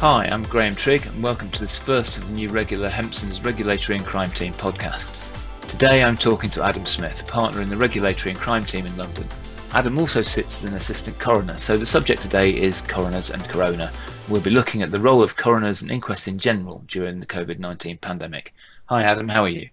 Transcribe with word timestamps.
Hi, 0.00 0.24
I'm 0.32 0.44
Graham 0.44 0.74
Trigg, 0.74 1.04
and 1.04 1.22
welcome 1.22 1.50
to 1.50 1.60
this 1.60 1.76
first 1.76 2.16
of 2.16 2.26
the 2.26 2.32
new 2.32 2.48
regular 2.48 2.88
Hempson's 2.88 3.44
Regulatory 3.44 3.98
and 3.98 4.06
Crime 4.06 4.30
Team 4.30 4.54
podcasts. 4.54 5.30
Today 5.68 6.02
I'm 6.02 6.16
talking 6.16 6.48
to 6.48 6.64
Adam 6.64 6.86
Smith, 6.86 7.20
a 7.20 7.24
partner 7.26 7.60
in 7.60 7.68
the 7.68 7.76
Regulatory 7.76 8.30
and 8.30 8.40
Crime 8.40 8.64
Team 8.64 8.86
in 8.86 8.96
London. 8.96 9.28
Adam 9.74 9.98
also 9.98 10.22
sits 10.22 10.56
as 10.56 10.64
an 10.64 10.72
assistant 10.72 11.18
coroner, 11.18 11.58
so 11.58 11.76
the 11.76 11.84
subject 11.84 12.22
today 12.22 12.50
is 12.50 12.80
coroners 12.80 13.28
and 13.28 13.44
corona. 13.44 13.92
We'll 14.26 14.40
be 14.40 14.48
looking 14.48 14.80
at 14.80 14.90
the 14.90 14.98
role 14.98 15.22
of 15.22 15.36
coroners 15.36 15.82
and 15.82 15.90
inquests 15.90 16.26
in 16.26 16.38
general 16.38 16.82
during 16.86 17.20
the 17.20 17.26
COVID 17.26 17.58
19 17.58 17.98
pandemic. 17.98 18.54
Hi, 18.86 19.02
Adam, 19.02 19.28
how 19.28 19.42
are 19.42 19.50
you? 19.50 19.68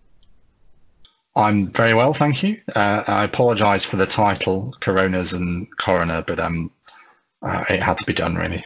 I'm 1.38 1.72
very 1.72 1.94
well, 1.94 2.14
thank 2.14 2.44
you. 2.44 2.60
Uh, 2.76 3.02
I 3.08 3.24
apologise 3.24 3.86
for 3.86 3.96
the 3.96 4.06
title, 4.06 4.76
Coroners 4.82 5.32
and 5.32 5.70
Coroner, 5.78 6.22
but 6.22 6.42
um, 6.42 6.70
uh, 7.42 7.64
it 7.70 7.82
had 7.82 7.98
to 8.00 8.06
be 8.06 8.12
done 8.12 8.36
really. 8.36 8.66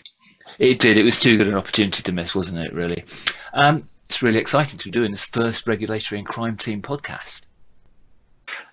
It 0.62 0.78
did. 0.78 0.96
It 0.96 1.04
was 1.04 1.20
too 1.20 1.38
good 1.38 1.48
an 1.48 1.56
opportunity 1.56 2.04
to 2.04 2.12
miss, 2.12 2.36
wasn't 2.36 2.60
it? 2.60 2.72
Really. 2.72 3.04
Um, 3.52 3.90
it's 4.08 4.22
really 4.22 4.38
exciting 4.38 4.78
to 4.78 4.86
be 4.86 4.92
doing 4.92 5.10
this 5.10 5.26
first 5.26 5.68
regulatory 5.68 6.20
and 6.20 6.28
crime 6.28 6.56
team 6.56 6.84
podcast. 6.84 7.42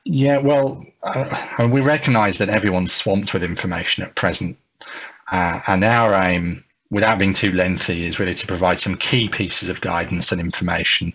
Yeah, 0.04 0.36
well, 0.36 0.84
uh, 1.02 1.66
we 1.72 1.80
recognise 1.80 2.36
that 2.38 2.50
everyone's 2.50 2.92
swamped 2.92 3.32
with 3.32 3.42
information 3.42 4.04
at 4.04 4.16
present, 4.16 4.58
uh, 5.32 5.60
and 5.66 5.82
our 5.82 6.12
aim, 6.12 6.62
without 6.90 7.18
being 7.18 7.32
too 7.32 7.52
lengthy, 7.52 8.04
is 8.04 8.20
really 8.20 8.34
to 8.34 8.46
provide 8.46 8.78
some 8.78 8.96
key 8.96 9.30
pieces 9.30 9.70
of 9.70 9.80
guidance 9.80 10.30
and 10.30 10.42
information, 10.42 11.10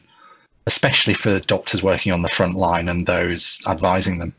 especially 0.65 1.13
for 1.13 1.39
doctors 1.41 1.83
working 1.83 2.11
on 2.11 2.23
the 2.23 2.29
front 2.29 2.55
line 2.55 2.89
and 2.89 3.05
those 3.05 3.61
advising 3.67 4.17
them. 4.17 4.33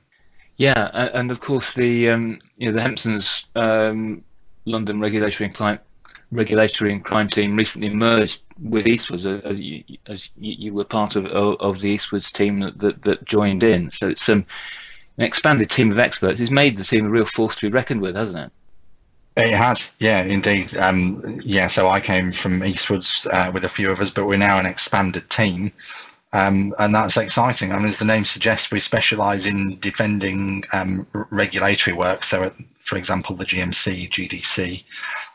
Yeah, 0.57 0.91
and 1.15 1.31
of 1.31 1.41
course 1.41 1.75
the 1.75 2.11
um, 2.11 2.41
you 2.57 2.67
know 2.67 2.75
the 2.75 2.83
Hempson's 2.83 3.47
um, 3.55 4.25
London 4.65 4.99
Regulatory 4.99 5.47
and 5.47 5.55
Crime 5.55 5.79
regulatory 6.35 6.93
and 6.93 7.05
crime 7.05 7.29
team 7.29 7.57
recently 7.57 7.89
merged 7.89 8.43
with 8.63 8.87
Eastwoods, 8.87 9.27
uh, 9.27 9.47
as 9.47 9.61
you, 9.61 9.85
as 10.07 10.31
you 10.37 10.75
were 10.75 10.85
part 10.85 11.17
of, 11.17 11.27
of 11.27 11.81
the 11.81 11.97
Eastwoods 11.97 12.33
team 12.33 12.61
that, 12.61 12.79
that, 12.79 13.03
that 13.03 13.25
joined 13.25 13.63
in. 13.63 13.91
So 13.91 14.09
it's 14.09 14.29
um, 14.29 14.45
an 15.17 15.25
expanded 15.25 15.71
team 15.71 15.93
of 15.93 15.99
experts. 15.99 16.41
It's 16.41 16.51
made 16.51 16.77
the 16.77 16.85
team 16.85 17.07
a 17.07 17.11
real 17.11 17.25
force 17.25 17.55
to 17.57 17.67
be 17.67 17.73
reckoned 17.73 18.03
with, 18.03 18.17
hasn't 18.17 18.47
it? 18.47 18.53
It 19.37 19.55
has, 19.55 19.95
yeah, 19.99 20.23
indeed. 20.23 20.77
Um, 20.77 21.41
yeah, 21.43 21.67
so 21.67 21.89
I 21.89 22.01
came 22.01 22.33
from 22.33 22.61
Eastwoods 22.61 23.27
uh, 23.33 23.51
with 23.51 23.65
a 23.65 23.69
few 23.69 23.91
of 23.91 24.01
us, 24.01 24.11
but 24.11 24.27
we're 24.27 24.37
now 24.37 24.59
an 24.59 24.67
expanded 24.67 25.29
team. 25.29 25.73
Um, 26.33 26.75
and 26.79 26.95
that's 26.95 27.17
exciting. 27.17 27.73
I 27.73 27.79
mean, 27.79 27.87
as 27.87 27.97
the 27.97 28.05
name 28.05 28.25
suggests, 28.25 28.71
we 28.71 28.81
specialise 28.81 29.47
in 29.47 29.79
defending 29.81 30.65
um, 30.73 31.07
regulatory 31.13 31.97
work. 31.97 32.25
So, 32.25 32.45
at, 32.45 32.55
for 32.81 32.97
example, 32.97 33.37
the 33.37 33.45
GMC, 33.45 34.11
GDC, 34.11 34.83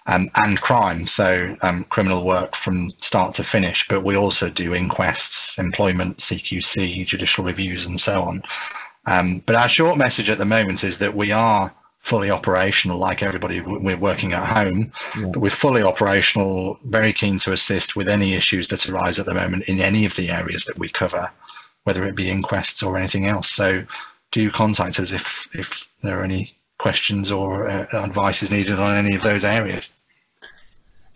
um, 0.09 0.29
and 0.43 0.59
crime, 0.59 1.05
so 1.05 1.55
um, 1.61 1.83
criminal 1.85 2.25
work 2.25 2.55
from 2.55 2.91
start 2.97 3.35
to 3.35 3.43
finish. 3.43 3.88
But 3.88 4.03
we 4.03 4.15
also 4.15 4.49
do 4.49 4.73
inquests, 4.73 5.59
employment, 5.59 6.17
CQC, 6.17 7.05
judicial 7.05 7.43
reviews, 7.43 7.85
and 7.85 8.02
so 8.02 8.23
on. 8.23 8.41
Um, 9.05 9.43
but 9.45 9.55
our 9.55 9.69
short 9.69 9.97
message 9.97 10.31
at 10.31 10.39
the 10.39 10.45
moment 10.45 10.83
is 10.83 10.97
that 10.97 11.15
we 11.15 11.31
are 11.31 11.71
fully 11.99 12.31
operational, 12.31 12.97
like 12.97 13.21
everybody. 13.21 13.61
We're 13.61 13.97
working 13.97 14.33
at 14.33 14.47
home, 14.47 14.91
yeah. 15.15 15.27
but 15.31 15.37
we're 15.37 15.52
fully 15.52 15.83
operational, 15.83 16.80
very 16.85 17.13
keen 17.13 17.37
to 17.39 17.53
assist 17.53 17.95
with 17.95 18.09
any 18.09 18.33
issues 18.33 18.67
that 18.69 18.89
arise 18.89 19.19
at 19.19 19.27
the 19.27 19.35
moment 19.35 19.65
in 19.65 19.80
any 19.80 20.05
of 20.05 20.15
the 20.15 20.31
areas 20.31 20.65
that 20.65 20.80
we 20.80 20.89
cover, 20.89 21.30
whether 21.83 22.03
it 22.07 22.15
be 22.15 22.31
inquests 22.31 22.81
or 22.81 22.97
anything 22.97 23.27
else. 23.27 23.52
So 23.52 23.83
do 24.31 24.49
contact 24.49 24.99
us 24.99 25.11
if, 25.11 25.47
if 25.53 25.87
there 26.02 26.19
are 26.19 26.23
any 26.23 26.55
questions 26.80 27.31
or 27.31 27.69
uh, 27.69 27.85
advice 27.93 28.41
is 28.41 28.49
needed 28.49 28.80
on 28.80 28.95
any 28.95 29.15
of 29.15 29.21
those 29.21 29.45
areas. 29.45 29.93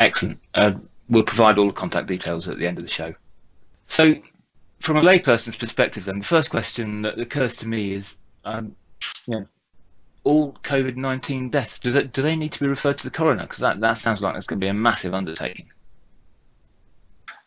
Excellent. 0.04 0.40
Uh, 0.54 0.74
we'll 1.08 1.24
provide 1.24 1.58
all 1.58 1.68
the 1.68 1.74
contact 1.74 2.08
details 2.08 2.50
at 2.50 2.58
the 2.58 2.68
end 2.68 2.78
of 2.78 2.84
the 2.84 2.90
show. 2.90 3.14
So, 3.88 4.16
from 4.82 4.98
a 4.98 5.02
layperson's 5.02 5.56
perspective, 5.56 6.06
then 6.06 6.20
the 6.20 6.26
first 6.26 6.50
question 6.50 7.04
that 7.04 7.18
occurs 7.18 7.56
to 7.58 7.68
me 7.68 7.94
is, 7.94 8.18
um, 8.44 8.76
you 9.26 9.40
know, 9.40 9.48
all 10.26 10.58
COVID 10.64 10.98
nineteen 10.98 11.50
deaths 11.50 11.80
do 11.80 11.92
they, 11.92 12.04
do 12.04 12.22
they 12.22 12.36
need 12.36 12.52
to 12.52 12.60
be 12.60 12.68
referred 12.68 12.98
to 12.98 13.06
the 13.06 13.12
coroner? 13.12 13.44
Because 13.44 13.60
that 13.60 13.80
that 13.80 13.98
sounds 13.98 14.22
like 14.22 14.36
it's 14.36 14.46
going 14.46 14.60
to 14.60 14.66
be 14.66 14.70
a 14.70 14.74
massive 14.74 15.14
undertaking. 15.14 15.72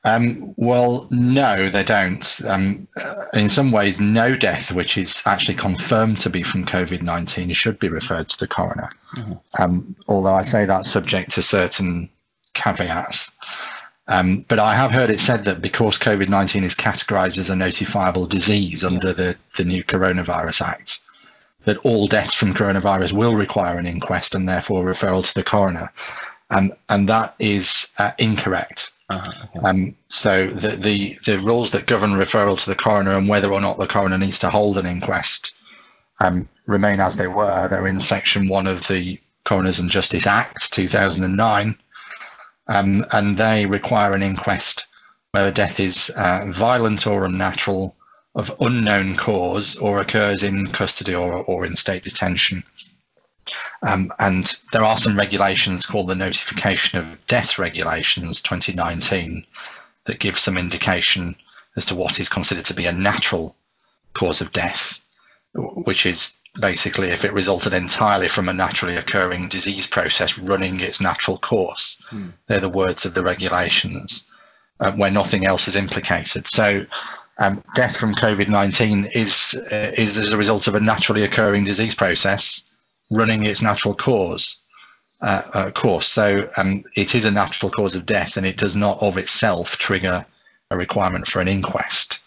Um, 0.04 0.54
well, 0.56 1.08
no, 1.10 1.68
they 1.68 1.82
don't. 1.82 2.40
Um, 2.46 2.86
in 3.34 3.48
some 3.48 3.72
ways, 3.72 3.98
no 3.98 4.36
death 4.36 4.70
which 4.70 4.96
is 4.96 5.20
actually 5.26 5.56
confirmed 5.56 6.20
to 6.20 6.30
be 6.30 6.42
from 6.42 6.64
COVID 6.64 7.02
19 7.02 7.52
should 7.52 7.78
be 7.80 7.88
referred 7.88 8.28
to 8.28 8.38
the 8.38 8.46
coroner. 8.46 8.88
Mm-hmm. 9.16 9.32
Um, 9.60 9.96
although 10.06 10.34
I 10.34 10.42
say 10.42 10.64
that 10.64 10.86
subject 10.86 11.32
to 11.32 11.42
certain 11.42 12.08
caveats. 12.74 13.30
Um, 14.08 14.44
but 14.48 14.58
I 14.58 14.74
have 14.76 14.92
heard 14.92 15.10
it 15.10 15.20
said 15.20 15.44
that 15.46 15.60
because 15.60 15.98
COVID 15.98 16.28
19 16.28 16.62
is 16.62 16.74
categorized 16.74 17.38
as 17.38 17.50
a 17.50 17.54
notifiable 17.54 18.28
disease 18.28 18.84
under 18.84 19.12
the, 19.12 19.36
the 19.56 19.64
new 19.64 19.82
Coronavirus 19.82 20.62
Act, 20.62 21.00
that 21.64 21.78
all 21.78 22.06
deaths 22.06 22.34
from 22.34 22.54
coronavirus 22.54 23.12
will 23.12 23.34
require 23.34 23.78
an 23.78 23.86
inquest 23.86 24.34
and 24.34 24.48
therefore 24.48 24.84
referral 24.84 25.26
to 25.26 25.34
the 25.34 25.42
coroner. 25.42 25.92
Um, 26.50 26.72
and 26.88 27.08
that 27.08 27.34
is 27.40 27.88
uh, 27.98 28.12
incorrect. 28.18 28.92
Uh-huh, 29.08 29.60
um, 29.64 29.96
so 30.08 30.48
the, 30.48 30.76
the, 30.76 31.18
the 31.24 31.38
rules 31.40 31.72
that 31.72 31.86
govern 31.86 32.12
referral 32.12 32.58
to 32.58 32.70
the 32.70 32.76
coroner 32.76 33.16
and 33.16 33.28
whether 33.28 33.52
or 33.52 33.60
not 33.60 33.78
the 33.78 33.86
coroner 33.86 34.18
needs 34.18 34.38
to 34.40 34.50
hold 34.50 34.78
an 34.78 34.86
inquest 34.86 35.54
um, 36.20 36.48
remain 36.66 37.00
as 37.00 37.16
they 37.16 37.26
were. 37.26 37.68
They're 37.68 37.86
in 37.86 38.00
section 38.00 38.48
one 38.48 38.66
of 38.68 38.86
the 38.86 39.20
Coroners 39.44 39.78
and 39.78 39.90
Justice 39.90 40.26
Act 40.26 40.72
2009 40.72 41.78
um, 42.68 43.04
and 43.12 43.36
they 43.36 43.66
require 43.66 44.12
an 44.12 44.22
inquest 44.22 44.86
where 45.32 45.50
death 45.50 45.78
is 45.80 46.10
uh, 46.10 46.46
violent 46.48 47.06
or 47.06 47.24
unnatural, 47.24 47.96
of 48.34 48.54
unknown 48.60 49.16
cause, 49.16 49.76
or 49.76 50.00
occurs 50.00 50.42
in 50.42 50.70
custody 50.72 51.14
or, 51.14 51.32
or 51.44 51.64
in 51.64 51.76
state 51.76 52.04
detention. 52.04 52.62
Um, 53.82 54.12
and 54.18 54.58
there 54.72 54.82
are 54.82 54.96
some 54.96 55.16
regulations 55.16 55.86
called 55.86 56.08
the 56.08 56.14
Notification 56.14 56.98
of 56.98 57.26
Death 57.26 57.58
Regulations 57.58 58.40
2019 58.40 59.46
that 60.04 60.18
give 60.18 60.38
some 60.38 60.56
indication 60.56 61.36
as 61.76 61.84
to 61.86 61.94
what 61.94 62.18
is 62.18 62.28
considered 62.28 62.64
to 62.64 62.74
be 62.74 62.86
a 62.86 62.92
natural 62.92 63.54
cause 64.14 64.40
of 64.40 64.52
death, 64.52 64.98
which 65.54 66.06
is 66.06 66.34
basically 66.60 67.08
if 67.08 67.24
it 67.24 67.32
resulted 67.32 67.72
entirely 67.72 68.28
from 68.28 68.48
a 68.48 68.52
naturally 68.52 68.96
occurring 68.96 69.48
disease 69.48 69.86
process 69.86 70.38
running 70.38 70.80
its 70.80 71.00
natural 71.00 71.38
course. 71.38 71.96
Hmm. 72.08 72.30
They're 72.46 72.60
the 72.60 72.68
words 72.68 73.04
of 73.04 73.14
the 73.14 73.22
regulations, 73.22 74.24
uh, 74.80 74.92
where 74.92 75.10
nothing 75.10 75.46
else 75.46 75.68
is 75.68 75.76
implicated. 75.76 76.48
So, 76.48 76.86
um, 77.38 77.62
death 77.74 77.96
from 77.96 78.14
COVID 78.14 78.48
19 78.48 79.10
is, 79.14 79.54
uh, 79.70 79.92
is 79.96 80.16
as 80.16 80.32
a 80.32 80.38
result 80.38 80.66
of 80.66 80.74
a 80.74 80.80
naturally 80.80 81.22
occurring 81.22 81.64
disease 81.64 81.94
process 81.94 82.62
running 83.10 83.44
its 83.44 83.62
natural 83.62 83.94
course. 83.94 84.60
Uh, 85.22 85.42
uh 85.54 85.70
course. 85.70 86.06
So 86.06 86.48
um, 86.58 86.84
it 86.94 87.14
is 87.14 87.24
a 87.24 87.30
natural 87.30 87.70
cause 87.70 87.94
of 87.94 88.04
death, 88.04 88.36
and 88.36 88.44
it 88.44 88.58
does 88.58 88.76
not 88.76 89.02
of 89.02 89.16
itself 89.16 89.78
trigger 89.78 90.26
a 90.70 90.76
requirement 90.76 91.26
for 91.26 91.40
an 91.40 91.48
inquest, 91.48 92.18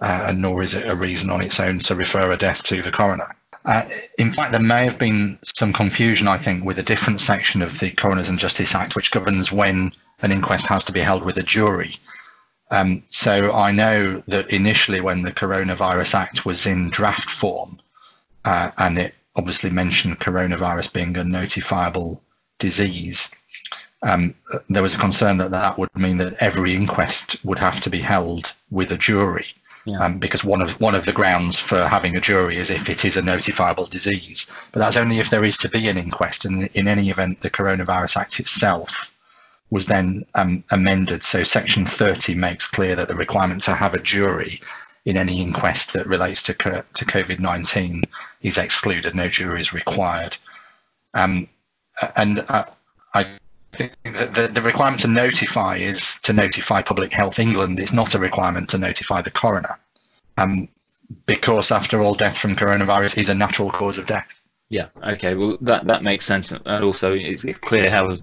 uh, 0.00 0.24
and 0.28 0.40
nor 0.40 0.62
is 0.62 0.74
it 0.74 0.88
a 0.88 0.94
reason 0.94 1.28
on 1.30 1.42
its 1.42 1.60
own 1.60 1.78
to 1.80 1.94
refer 1.94 2.32
a 2.32 2.36
death 2.36 2.62
to 2.64 2.80
the 2.80 2.90
coroner. 2.90 3.34
Uh, 3.68 3.86
in 4.16 4.32
fact, 4.32 4.50
there 4.50 4.62
may 4.62 4.84
have 4.84 4.98
been 4.98 5.38
some 5.44 5.74
confusion, 5.74 6.26
I 6.26 6.38
think, 6.38 6.64
with 6.64 6.78
a 6.78 6.82
different 6.82 7.20
section 7.20 7.60
of 7.60 7.80
the 7.80 7.90
Coroners 7.90 8.30
and 8.30 8.38
Justice 8.38 8.74
Act, 8.74 8.96
which 8.96 9.10
governs 9.10 9.52
when 9.52 9.92
an 10.22 10.32
inquest 10.32 10.64
has 10.66 10.84
to 10.84 10.92
be 10.92 11.00
held 11.00 11.22
with 11.22 11.36
a 11.36 11.42
jury. 11.42 11.96
Um, 12.70 13.02
so 13.10 13.52
I 13.52 13.70
know 13.70 14.22
that 14.26 14.48
initially, 14.48 15.02
when 15.02 15.20
the 15.20 15.32
Coronavirus 15.32 16.14
Act 16.14 16.46
was 16.46 16.64
in 16.64 16.88
draft 16.88 17.28
form, 17.28 17.78
uh, 18.46 18.70
and 18.78 18.98
it 18.98 19.14
obviously 19.36 19.68
mentioned 19.68 20.18
coronavirus 20.18 20.94
being 20.94 21.14
a 21.18 21.22
notifiable 21.22 22.20
disease, 22.58 23.30
um, 24.02 24.34
there 24.70 24.82
was 24.82 24.94
a 24.94 24.98
concern 24.98 25.36
that 25.38 25.50
that 25.50 25.78
would 25.78 25.94
mean 25.94 26.16
that 26.18 26.40
every 26.40 26.74
inquest 26.74 27.36
would 27.44 27.58
have 27.58 27.80
to 27.82 27.90
be 27.90 28.00
held 28.00 28.54
with 28.70 28.90
a 28.92 28.96
jury 28.96 29.48
yeah. 29.88 30.04
um, 30.04 30.18
because 30.18 30.44
one 30.44 30.62
of 30.62 30.80
one 30.80 30.94
of 30.94 31.04
the 31.04 31.12
grounds 31.12 31.58
for 31.58 31.86
having 31.86 32.16
a 32.16 32.20
jury 32.20 32.56
is 32.56 32.70
if 32.70 32.88
it 32.88 33.04
is 33.04 33.16
a 33.16 33.22
notifiable 33.22 33.88
disease. 33.88 34.46
But 34.72 34.80
that's 34.80 34.96
only 34.96 35.18
if 35.18 35.30
there 35.30 35.44
is 35.44 35.56
to 35.58 35.68
be 35.68 35.88
an 35.88 35.98
inquest. 35.98 36.44
And 36.44 36.68
in 36.74 36.88
any 36.88 37.10
event, 37.10 37.40
the 37.40 37.50
Coronavirus 37.50 38.16
Act 38.16 38.40
itself 38.40 39.14
was 39.70 39.86
then 39.86 40.24
um, 40.34 40.64
amended. 40.70 41.22
So 41.22 41.42
Section 41.42 41.86
30 41.86 42.34
makes 42.34 42.66
clear 42.66 42.96
that 42.96 43.08
the 43.08 43.14
requirement 43.14 43.62
to 43.64 43.74
have 43.74 43.94
a 43.94 43.98
jury 43.98 44.60
in 45.04 45.16
any 45.16 45.40
inquest 45.40 45.92
that 45.94 46.06
relates 46.06 46.42
to 46.44 46.52
to 46.54 47.04
COVID-19 47.04 48.04
is 48.42 48.58
excluded. 48.58 49.14
No 49.14 49.28
jury 49.28 49.60
is 49.60 49.72
required. 49.72 50.36
Um, 51.14 51.48
and 52.16 52.44
uh, 52.48 52.64
I 53.14 53.38
the, 53.72 54.50
the 54.52 54.62
requirement 54.62 55.02
to 55.02 55.08
notify 55.08 55.76
is 55.76 56.18
to 56.22 56.32
notify 56.32 56.82
Public 56.82 57.12
Health 57.12 57.38
England. 57.38 57.78
It's 57.78 57.92
not 57.92 58.14
a 58.14 58.18
requirement 58.18 58.70
to 58.70 58.78
notify 58.78 59.22
the 59.22 59.30
coroner, 59.30 59.78
um, 60.36 60.68
because 61.26 61.70
after 61.70 62.00
all, 62.00 62.14
death 62.14 62.38
from 62.38 62.56
coronavirus 62.56 63.18
is 63.18 63.28
a 63.28 63.34
natural 63.34 63.70
cause 63.70 63.98
of 63.98 64.06
death. 64.06 64.40
Yeah. 64.70 64.88
Okay. 65.02 65.34
Well, 65.34 65.58
that 65.62 65.86
that 65.86 66.02
makes 66.02 66.24
sense, 66.24 66.50
and 66.50 66.84
also 66.84 67.14
it's, 67.14 67.44
it's 67.44 67.58
clear 67.58 67.90
how 67.90 68.16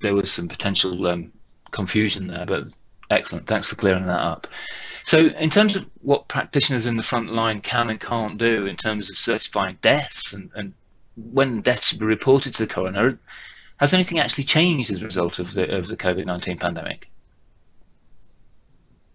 there 0.00 0.14
was 0.14 0.30
some 0.30 0.48
potential 0.48 1.06
um, 1.06 1.32
confusion 1.70 2.28
there, 2.28 2.46
but 2.46 2.64
excellent. 3.10 3.46
Thanks 3.46 3.68
for 3.68 3.76
clearing 3.76 4.06
that 4.06 4.20
up. 4.20 4.46
So, 5.04 5.18
in 5.18 5.50
terms 5.50 5.76
of 5.76 5.86
what 6.02 6.28
practitioners 6.28 6.86
in 6.86 6.96
the 6.96 7.02
front 7.02 7.32
line 7.32 7.60
can 7.60 7.90
and 7.90 8.00
can't 8.00 8.38
do 8.38 8.66
in 8.66 8.76
terms 8.76 9.10
of 9.10 9.16
certifying 9.16 9.78
deaths 9.80 10.34
and, 10.34 10.50
and 10.54 10.74
when 11.16 11.62
deaths 11.62 11.88
should 11.88 11.98
be 11.98 12.06
reported 12.06 12.54
to 12.54 12.66
the 12.66 12.72
coroner, 12.72 13.18
has 13.78 13.94
anything 13.94 14.18
actually 14.18 14.44
changed 14.44 14.90
as 14.90 15.02
a 15.02 15.04
result 15.04 15.38
of 15.38 15.54
the 15.54 15.76
of 15.76 15.88
the 15.88 15.96
COVID 15.96 16.26
nineteen 16.26 16.58
pandemic? 16.58 17.08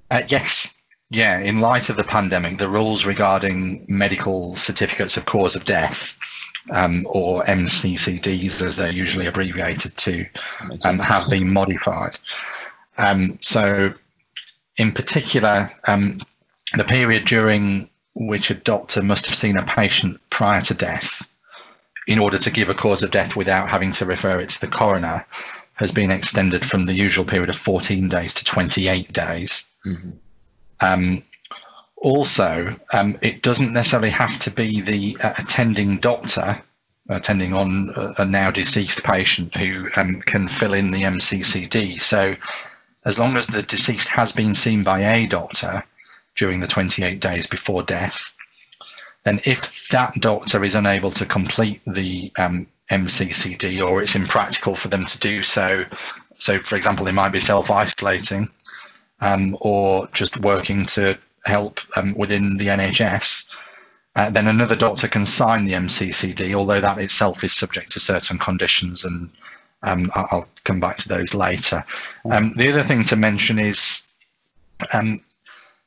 Uh, 0.10 0.22
yes, 0.28 0.74
yeah. 1.10 1.40
In 1.40 1.60
light 1.60 1.90
of 1.90 1.98
the 1.98 2.04
pandemic, 2.04 2.60
the 2.60 2.70
rules 2.70 3.06
regarding 3.06 3.86
medical 3.88 4.56
certificates 4.56 5.18
of 5.18 5.26
cause 5.26 5.56
of 5.56 5.64
death, 5.64 6.16
um, 6.72 7.06
or 7.10 7.44
MCCDs 7.44 8.62
as 8.62 8.76
they're 8.76 8.92
usually 8.92 9.26
abbreviated 9.26 9.96
to, 9.98 10.26
um, 10.86 11.00
have 11.00 11.30
been 11.30 11.52
modified. 11.52 12.18
Um, 12.98 13.40
so, 13.42 13.94
in 14.78 14.92
particular, 14.92 15.72
um, 15.88 16.20
the 16.76 16.84
period 16.84 17.26
during 17.26 17.90
which 18.16 18.52
a 18.52 18.56
doctor 18.56 19.02
must 19.02 19.26
have 19.26 19.36
seen 19.36 19.58
a 19.58 19.66
patient 19.66 20.22
prior 20.30 20.62
to 20.62 20.74
death 20.74 21.24
in 22.08 22.20
order 22.20 22.38
to 22.38 22.52
give 22.52 22.70
a 22.70 22.74
cause 22.74 23.04
of 23.04 23.12
death 23.12 23.36
without 23.36 23.70
having 23.70 23.92
to 23.94 24.06
refer 24.06 24.40
it 24.40 24.50
to 24.50 24.62
the 24.62 24.68
coroner 24.68 25.26
has 25.76 25.92
been 25.92 26.12
extended 26.12 26.66
from 26.66 26.86
the 26.86 26.94
usual 26.94 27.26
period 27.26 27.50
of 27.50 27.56
14 27.56 28.08
days 28.08 28.34
to 28.34 28.46
28 28.46 29.12
days. 29.12 29.66
Mm-hmm. 29.86 30.12
Um, 30.82 31.24
also, 31.98 32.76
um, 32.92 33.18
it 33.22 33.42
doesn't 33.42 33.74
necessarily 33.74 34.10
have 34.10 34.38
to 34.40 34.52
be 34.52 34.82
the 34.82 35.18
uh, 35.22 35.34
attending 35.38 35.98
doctor 35.98 36.62
attending 37.10 37.54
on 37.54 37.94
a, 37.96 38.22
a 38.22 38.26
now 38.26 38.50
deceased 38.50 39.04
patient 39.04 39.56
who 39.56 39.90
um, 39.96 40.22
can 40.22 40.48
fill 40.48 40.74
in 40.74 40.92
the 40.92 41.04
MCCD. 41.04 42.00
So, 42.02 42.36
as 43.06 43.20
long 43.20 43.36
as 43.36 43.48
the 43.48 43.62
deceased 43.62 44.08
has 44.08 44.32
been 44.32 44.54
seen 44.54 44.84
by 44.84 45.00
a 45.02 45.28
doctor 45.28 45.84
during 46.36 46.62
the 46.62 46.68
28 46.68 47.20
days 47.20 47.48
before 47.48 47.84
death, 47.84 48.34
then 49.24 49.40
if 49.46 49.88
that 49.90 50.14
doctor 50.16 50.64
is 50.64 50.76
unable 50.76 51.12
to 51.12 51.26
complete 51.26 51.82
the 51.88 52.32
um, 52.38 52.68
MCCD 52.90 53.86
or 53.86 54.02
it's 54.02 54.16
impractical 54.16 54.76
for 54.76 54.90
them 54.90 55.06
to 55.06 55.20
do 55.20 55.44
so, 55.44 55.86
so 56.38 56.60
for 56.60 56.76
example, 56.76 57.06
they 57.06 57.12
might 57.12 57.32
be 57.32 57.40
self 57.40 57.72
isolating 57.72 58.50
um, 59.22 59.58
or 59.62 60.08
just 60.14 60.40
working 60.42 60.86
to 60.88 61.18
help 61.46 61.80
um, 61.96 62.14
within 62.16 62.58
the 62.58 62.68
NHS, 62.68 63.46
uh, 64.16 64.30
then 64.30 64.48
another 64.48 64.76
doctor 64.76 65.08
can 65.08 65.26
sign 65.26 65.66
the 65.66 65.74
MCCD, 65.74 66.54
although 66.54 66.82
that 66.82 67.00
itself 67.00 67.44
is 67.44 67.54
subject 67.54 67.92
to 67.94 68.00
certain 68.00 68.38
conditions, 68.38 69.06
and 69.06 69.30
um, 69.82 70.12
I'll 70.14 70.48
come 70.64 70.80
back 70.80 70.98
to 71.00 71.10
those 71.10 71.34
later. 71.34 71.84
Um, 72.30 72.54
the 72.56 72.70
other 72.70 72.84
thing 72.84 73.04
to 73.06 73.16
mention 73.16 73.58
is 73.58 74.04
um, 74.94 75.22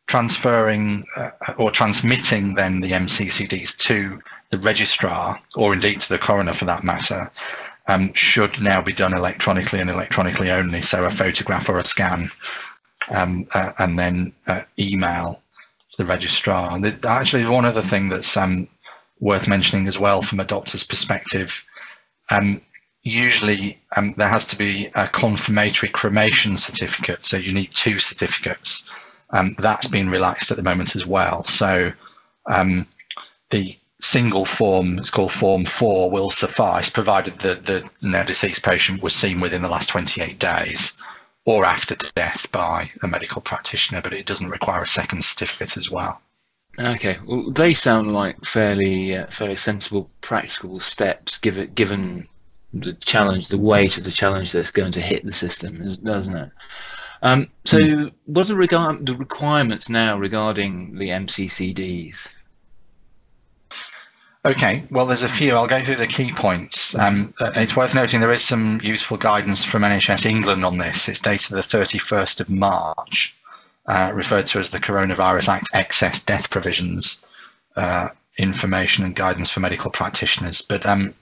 transferring 0.07 1.05
uh, 1.17 1.31
or 1.59 1.71
transmitting 1.71 2.55
then 2.55 2.81
the 2.81 2.93
MCCDs 2.93 3.77
to 3.77 4.21
the 4.51 4.59
registrar, 4.59 5.41
or 5.57 5.73
indeed 5.73 6.01
to 6.01 6.09
the 6.09 6.19
coroner 6.19 6.53
for 6.53 6.65
that 6.65 6.85
matter, 6.85 7.31
um, 7.89 8.13
should 8.15 8.61
now 8.61 8.81
be 8.81 8.93
done 8.93 9.15
electronically 9.15 9.81
and 9.81 9.91
electronically 9.91 10.51
only, 10.51 10.83
so 10.83 11.05
a 11.05 11.11
photograph 11.11 11.69
or 11.69 11.79
a 11.79 11.85
scan, 11.85 12.31
um, 13.11 13.47
uh, 13.53 13.73
and 13.79 13.99
then 13.99 14.33
uh, 14.47 14.63
email 14.79 15.41
to 15.91 15.99
the 15.99 16.05
registrar. 16.05 16.75
And 16.75 17.05
actually, 17.05 17.45
one 17.47 17.65
other 17.65 17.83
thing 17.83 18.09
that's 18.09 18.37
um, 18.37 18.69
worth 19.21 19.49
mentioning 19.49 19.89
as 19.89 19.99
well 19.99 20.23
from 20.23 20.41
a 20.41 20.45
doctor's 20.45 20.85
perspective, 20.85 21.65
um, 22.31 22.61
usually 23.03 23.81
um, 23.97 24.15
there 24.17 24.29
has 24.29 24.45
to 24.47 24.57
be 24.57 24.91
a 24.95 25.09
confirmatory 25.09 25.91
cremation 25.91 26.57
certificate, 26.57 27.25
so 27.25 27.37
you 27.37 27.53
need 27.53 27.71
two 27.73 27.99
certificates. 28.01 28.89
Um, 29.37 29.55
that's 29.59 29.87
been 29.87 30.09
relaxed 30.09 30.51
at 30.51 30.57
the 30.57 30.63
moment 30.63 30.97
as 30.97 31.05
well. 31.05 31.45
So 31.45 31.93
um, 32.47 32.87
the 33.51 33.77
single 34.01 34.45
form, 34.45 34.99
it's 34.99 35.11
called 35.11 35.33
Form 35.33 35.65
4, 35.65 36.11
will 36.11 36.31
suffice, 36.31 36.89
provided 36.89 37.39
that 37.41 37.67
the 37.67 37.89
now 38.01 38.23
deceased 38.23 38.63
patient 38.63 39.03
was 39.03 39.15
seen 39.15 39.41
within 39.41 39.63
the 39.63 39.69
last 39.69 39.89
28 39.89 40.39
days 40.39 40.97
or 41.45 41.65
after 41.65 41.95
death 42.15 42.51
by 42.51 42.91
a 43.03 43.09
medical 43.09 43.41
practitioner, 43.41 44.03
but 44.03 44.13
it 44.13 44.27
doesn't 44.27 44.51
require 44.51 44.83
a 44.83 44.87
second 44.87 45.25
certificate 45.25 45.77
as 45.77 45.91
well. 45.91 46.21
Okay, 46.79 47.17
well, 47.27 47.51
they 47.51 47.73
sound 47.73 48.13
like 48.13 48.45
fairly 48.45 49.17
uh, 49.17 49.27
fairly 49.29 49.57
sensible, 49.57 50.11
practical 50.21 50.79
steps, 50.81 51.39
given 51.39 51.73
given 51.73 52.29
the 52.75 52.93
challenge, 52.95 53.49
the 53.49 53.57
weight 53.57 53.97
of 53.97 54.05
the 54.05 54.11
challenge 54.11 54.53
that's 54.53 54.73
going 54.73 54.93
to 54.93 55.01
hit 55.01 55.25
the 55.25 55.33
system, 55.33 55.79
doesn't 56.03 56.37
it? 56.37 56.51
Um, 57.27 57.51
so, 57.65 57.81
mm. 57.81 58.13
what 58.27 58.49
are 58.51 58.55
regard 58.55 59.05
the 59.05 59.15
requirements 59.15 59.89
now 59.89 60.17
regarding 60.17 60.97
the 60.97 61.09
MCCDs? 61.09 62.29
Okay, 64.45 64.85
well, 64.93 65.07
there's 65.07 65.25
a 65.25 65.29
few. 65.29 65.55
I'll 65.55 65.67
go 65.67 65.85
through 65.85 65.97
the 65.97 66.07
key 66.07 66.33
points. 66.33 66.95
Um, 66.95 67.35
uh, 67.41 67.51
it's 67.57 67.75
worth 67.75 67.97
noting 67.97 68.21
there 68.21 68.31
is 68.31 68.45
some 68.45 68.81
useful 68.81 69.17
guidance 69.17 69.65
from 69.65 69.83
NHS 69.83 70.25
England 70.25 70.65
on 70.65 70.79
this. 70.79 71.09
It's 71.09 71.19
dated 71.19 71.51
the 71.51 71.63
31st 71.63 72.39
of 72.39 72.49
March, 72.49 73.37
uh, 73.87 74.13
referred 74.15 74.47
to 74.47 74.61
as 74.61 74.71
the 74.71 74.79
Coronavirus 74.79 75.49
Act 75.49 75.67
excess 75.73 76.21
death 76.21 76.49
provisions, 76.49 77.21
uh, 77.75 78.11
information 78.39 79.05
and 79.05 79.17
guidance 79.17 79.51
for 79.51 79.59
medical 79.59 79.91
practitioners. 79.91 80.63
But 80.63 80.87
um, 80.87 81.13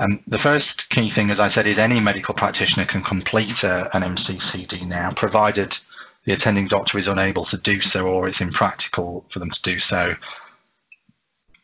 um, 0.00 0.22
the 0.26 0.38
first 0.38 0.88
key 0.90 1.10
thing, 1.10 1.30
as 1.30 1.40
I 1.40 1.48
said, 1.48 1.66
is 1.66 1.78
any 1.78 2.00
medical 2.00 2.34
practitioner 2.34 2.86
can 2.86 3.02
complete 3.02 3.62
a, 3.64 3.94
an 3.94 4.02
MCCD 4.02 4.86
now, 4.86 5.12
provided 5.12 5.76
the 6.24 6.32
attending 6.32 6.68
doctor 6.68 6.98
is 6.98 7.06
unable 7.06 7.44
to 7.46 7.56
do 7.56 7.80
so 7.80 8.06
or 8.06 8.26
it's 8.26 8.40
impractical 8.40 9.24
for 9.30 9.38
them 9.38 9.50
to 9.50 9.62
do 9.62 9.78
so 9.78 10.14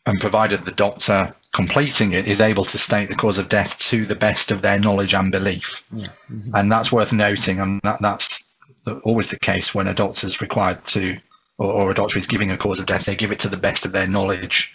and 0.05 0.19
provided 0.19 0.65
the 0.65 0.71
doctor 0.71 1.35
completing 1.51 2.13
it 2.13 2.27
is 2.27 2.39
able 2.39 2.63
to 2.65 2.77
state 2.77 3.09
the 3.09 3.15
cause 3.15 3.37
of 3.37 3.49
death 3.49 3.77
to 3.79 4.05
the 4.05 4.15
best 4.15 4.51
of 4.51 4.61
their 4.61 4.79
knowledge 4.79 5.13
and 5.13 5.31
belief. 5.31 5.83
Yeah. 5.91 6.07
Mm-hmm. 6.31 6.55
And 6.55 6.71
that's 6.71 6.91
worth 6.91 7.11
noting, 7.11 7.59
and 7.59 7.81
that, 7.83 8.01
that's 8.01 8.43
always 9.03 9.27
the 9.27 9.39
case 9.39 9.75
when 9.75 9.87
a 9.87 9.93
doctor 9.93 10.25
is 10.25 10.41
required 10.41 10.85
to, 10.87 11.17
or, 11.57 11.71
or, 11.71 11.91
a 11.91 11.93
doctor 11.93 12.17
is 12.17 12.25
giving 12.25 12.51
a 12.51 12.57
cause 12.57 12.79
of 12.79 12.85
death, 12.85 13.05
they 13.05 13.15
give 13.15 13.31
it 13.31 13.39
to 13.39 13.49
the 13.49 13.57
best 13.57 13.85
of 13.85 13.91
their 13.91 14.07
knowledge 14.07 14.73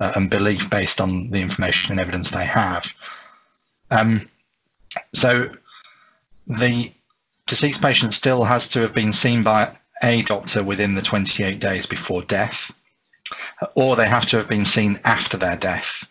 uh, 0.00 0.12
and 0.16 0.30
belief 0.30 0.68
based 0.70 1.00
on 1.00 1.30
the 1.30 1.40
information 1.40 1.92
and 1.92 2.00
evidence 2.00 2.30
they 2.30 2.46
have. 2.46 2.86
Um, 3.90 4.28
so 5.14 5.50
the 6.46 6.92
deceased 7.46 7.82
patient 7.82 8.14
still 8.14 8.44
has 8.44 8.68
to 8.68 8.80
have 8.80 8.94
been 8.94 9.12
seen 9.12 9.42
by 9.42 9.76
a 10.02 10.22
doctor 10.22 10.64
within 10.64 10.94
the 10.94 11.02
28 11.02 11.60
days 11.60 11.86
before 11.86 12.22
death 12.22 12.72
or 13.74 13.96
they 13.96 14.08
have 14.08 14.26
to 14.26 14.36
have 14.36 14.48
been 14.48 14.64
seen 14.64 15.00
after 15.04 15.36
their 15.36 15.56
death. 15.56 16.06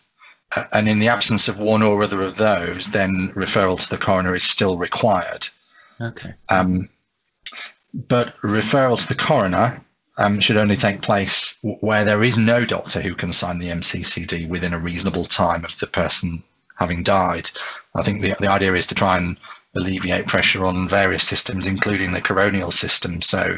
Uh, 0.56 0.64
and 0.72 0.88
in 0.88 0.98
the 0.98 1.08
absence 1.08 1.48
of 1.48 1.58
one 1.58 1.82
or 1.82 2.02
other 2.02 2.22
of 2.22 2.36
those, 2.36 2.90
then 2.90 3.32
referral 3.34 3.80
to 3.80 3.88
the 3.88 3.98
coroner 3.98 4.34
is 4.34 4.42
still 4.42 4.78
required. 4.78 5.48
Okay. 6.00 6.34
Um, 6.48 6.88
but 7.92 8.34
referral 8.42 8.98
to 8.98 9.06
the 9.06 9.14
coroner 9.14 9.84
um, 10.20 10.38
should 10.38 10.58
only 10.58 10.76
take 10.76 11.00
place 11.00 11.56
where 11.62 12.04
there 12.04 12.22
is 12.22 12.36
no 12.36 12.66
doctor 12.66 13.00
who 13.00 13.14
can 13.14 13.32
sign 13.32 13.58
the 13.58 13.68
MCCD 13.68 14.46
within 14.48 14.74
a 14.74 14.78
reasonable 14.78 15.24
time 15.24 15.64
of 15.64 15.76
the 15.78 15.86
person 15.86 16.42
having 16.76 17.02
died. 17.02 17.50
I 17.94 18.02
think 18.02 18.20
the, 18.20 18.36
the 18.38 18.50
idea 18.50 18.74
is 18.74 18.86
to 18.86 18.94
try 18.94 19.16
and 19.16 19.38
alleviate 19.74 20.26
pressure 20.26 20.66
on 20.66 20.88
various 20.88 21.26
systems, 21.26 21.66
including 21.66 22.12
the 22.12 22.20
coronial 22.20 22.72
system. 22.72 23.22
So 23.22 23.56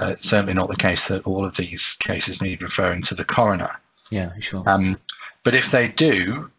uh, 0.00 0.06
it's 0.06 0.28
certainly 0.28 0.54
not 0.54 0.68
the 0.68 0.76
case 0.76 1.06
that 1.06 1.24
all 1.26 1.44
of 1.44 1.56
these 1.56 1.96
cases 2.00 2.42
need 2.42 2.60
referring 2.60 3.02
to 3.02 3.14
the 3.14 3.24
coroner. 3.24 3.70
Yeah, 4.10 4.32
sure. 4.40 4.64
Um, 4.66 4.98
but 5.44 5.54
if 5.54 5.70
they 5.70 5.88
do, 5.88 6.50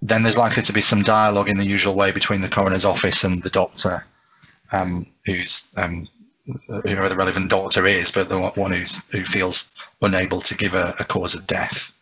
then 0.00 0.22
there's 0.22 0.38
likely 0.38 0.62
to 0.62 0.72
be 0.72 0.80
some 0.80 1.02
dialogue 1.02 1.50
in 1.50 1.58
the 1.58 1.66
usual 1.66 1.94
way 1.94 2.10
between 2.10 2.40
the 2.40 2.48
coroner's 2.48 2.86
office 2.86 3.22
and 3.22 3.42
the 3.42 3.50
doctor, 3.50 4.04
um, 4.72 5.06
who's 5.26 5.66
um, 5.76 6.08
whoever 6.66 7.08
the 7.08 7.16
relevant 7.16 7.50
doctor 7.50 7.86
is, 7.86 8.10
but 8.12 8.28
the 8.28 8.38
one 8.38 8.72
who's 8.72 8.98
who 9.10 9.24
feels 9.24 9.70
unable 10.02 10.40
to 10.42 10.54
give 10.54 10.74
a, 10.74 10.94
a 10.98 11.04
cause 11.04 11.34
of 11.34 11.46
death. 11.46 11.92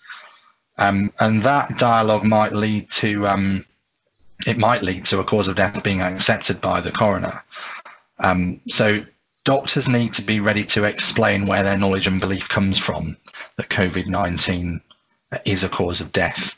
Um, 0.78 1.12
and 1.20 1.42
that 1.42 1.78
dialogue 1.78 2.24
might 2.24 2.52
lead 2.52 2.90
to 2.92 3.26
um, 3.26 3.64
it 4.46 4.58
might 4.58 4.82
lead 4.82 5.04
to 5.06 5.20
a 5.20 5.24
cause 5.24 5.48
of 5.48 5.56
death 5.56 5.82
being 5.82 6.00
accepted 6.00 6.60
by 6.60 6.80
the 6.80 6.90
coroner. 6.90 7.42
Um, 8.18 8.60
so 8.68 9.04
doctors 9.44 9.88
need 9.88 10.12
to 10.14 10.22
be 10.22 10.40
ready 10.40 10.64
to 10.64 10.84
explain 10.84 11.46
where 11.46 11.62
their 11.62 11.76
knowledge 11.76 12.06
and 12.06 12.20
belief 12.20 12.48
comes 12.48 12.78
from 12.78 13.16
that 13.56 13.70
COVID 13.70 14.06
19 14.06 14.80
is 15.44 15.64
a 15.64 15.68
cause 15.68 16.00
of 16.00 16.12
death. 16.12 16.52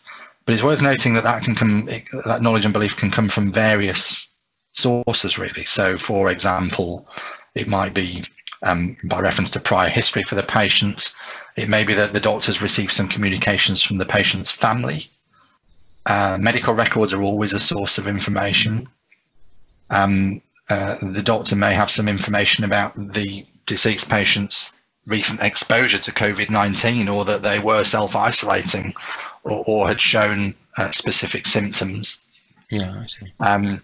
But 0.47 0.53
it's 0.53 0.63
worth 0.63 0.83
noting 0.83 1.15
that 1.15 1.25
that 1.25 1.43
can 1.43 1.55
come, 1.55 1.89
that 2.27 2.43
knowledge 2.43 2.65
and 2.65 2.75
belief 2.75 2.97
can 2.97 3.11
come 3.11 3.29
from 3.29 3.53
various 3.53 4.29
sources, 4.73 5.39
really. 5.39 5.65
So, 5.65 5.97
for 5.97 6.31
example, 6.31 7.09
it 7.55 7.69
might 7.69 7.95
be 7.95 8.25
um, 8.63 8.97
by 9.05 9.21
reference 9.21 9.51
to 9.51 9.61
prior 9.61 9.89
history 9.89 10.23
for 10.25 10.35
the 10.35 10.43
patient. 10.43 11.15
It 11.57 11.69
may 11.69 11.85
be 11.85 11.95
that 11.95 12.13
the 12.13 12.21
doctors 12.21 12.63
receive 12.63 12.91
some 12.91 13.09
communications 13.09 13.83
from 13.83 13.99
the 13.99 14.07
patient's 14.07 14.51
family. 14.51 15.09
Uh, 16.07 16.37
medical 16.41 16.75
records 16.75 17.13
are 17.13 17.23
always 17.23 17.53
a 17.53 17.61
source 17.61 17.99
of 17.99 18.09
information. 18.09 18.89
Um, 19.91 20.43
uh, 20.69 20.97
the 21.03 21.23
doctor 21.23 21.57
may 21.57 21.75
have 21.75 21.91
some 21.91 22.09
information 22.09 22.65
about 22.65 22.95
the 23.13 23.47
deceased 23.67 24.09
patient's 24.09 24.73
recent 25.07 25.41
exposure 25.41 25.99
to 25.99 26.11
COVID 26.11 26.49
19 26.49 27.09
or 27.09 27.25
that 27.27 27.43
they 27.43 27.59
were 27.59 27.85
self 27.85 28.17
isolating 28.17 28.95
or, 29.45 29.63
or, 29.67 29.89
had 29.89 30.01
shown 30.01 30.55
uh, 30.79 30.91
specific 30.91 31.47
symptoms. 31.47 32.19
Yeah, 32.71 33.03
I 33.03 33.07
see. 33.07 33.33
Um, 33.41 33.83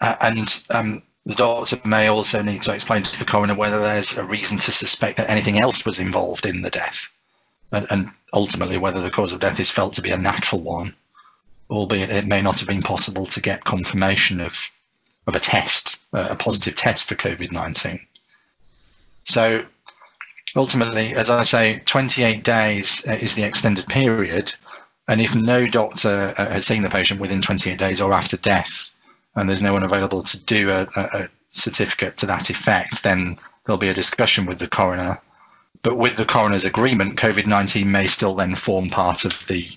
and 0.00 0.62
um, 0.70 1.02
the 1.28 1.34
doctor 1.34 1.78
may 1.84 2.08
also 2.08 2.40
need 2.40 2.62
to 2.62 2.72
explain 2.72 3.02
to 3.02 3.18
the 3.18 3.24
coroner 3.24 3.54
whether 3.54 3.78
there's 3.78 4.16
a 4.16 4.24
reason 4.24 4.56
to 4.56 4.72
suspect 4.72 5.18
that 5.18 5.28
anything 5.28 5.60
else 5.60 5.84
was 5.84 5.98
involved 5.98 6.46
in 6.46 6.62
the 6.62 6.70
death, 6.70 7.06
and, 7.70 7.86
and 7.90 8.08
ultimately 8.32 8.78
whether 8.78 9.02
the 9.02 9.10
cause 9.10 9.34
of 9.34 9.40
death 9.40 9.60
is 9.60 9.70
felt 9.70 9.92
to 9.92 10.00
be 10.00 10.10
a 10.10 10.16
natural 10.16 10.62
one, 10.62 10.94
albeit 11.68 12.08
it 12.08 12.26
may 12.26 12.40
not 12.40 12.58
have 12.58 12.66
been 12.66 12.82
possible 12.82 13.26
to 13.26 13.42
get 13.42 13.64
confirmation 13.64 14.40
of 14.40 14.58
of 15.26 15.36
a 15.36 15.40
test, 15.40 15.98
a 16.14 16.34
positive 16.34 16.74
test 16.74 17.04
for 17.04 17.14
COVID 17.14 17.52
19. 17.52 18.00
So 19.24 19.66
ultimately, 20.56 21.14
as 21.14 21.28
I 21.28 21.42
say, 21.42 21.82
28 21.84 22.42
days 22.42 23.06
uh, 23.06 23.12
is 23.12 23.34
the 23.34 23.42
extended 23.42 23.86
period. 23.86 24.54
And 25.06 25.20
if 25.20 25.34
no 25.34 25.66
doctor 25.66 26.34
uh, 26.38 26.48
has 26.50 26.64
seen 26.64 26.80
the 26.80 26.88
patient 26.88 27.20
within 27.20 27.42
28 27.42 27.78
days 27.78 28.00
or 28.00 28.14
after 28.14 28.38
death, 28.38 28.90
and 29.38 29.48
there's 29.48 29.62
no 29.62 29.72
one 29.72 29.84
available 29.84 30.22
to 30.24 30.38
do 30.38 30.70
a, 30.70 30.88
a 30.96 31.28
certificate 31.50 32.16
to 32.18 32.26
that 32.26 32.50
effect, 32.50 33.02
then 33.02 33.38
there'll 33.64 33.78
be 33.78 33.88
a 33.88 33.94
discussion 33.94 34.46
with 34.46 34.58
the 34.58 34.68
coroner. 34.68 35.20
But 35.82 35.96
with 35.96 36.16
the 36.16 36.24
coroner's 36.24 36.64
agreement, 36.64 37.18
COVID 37.18 37.46
19 37.46 37.90
may 37.90 38.06
still 38.06 38.34
then 38.34 38.54
form 38.56 38.90
part 38.90 39.24
of 39.24 39.46
the, 39.46 39.68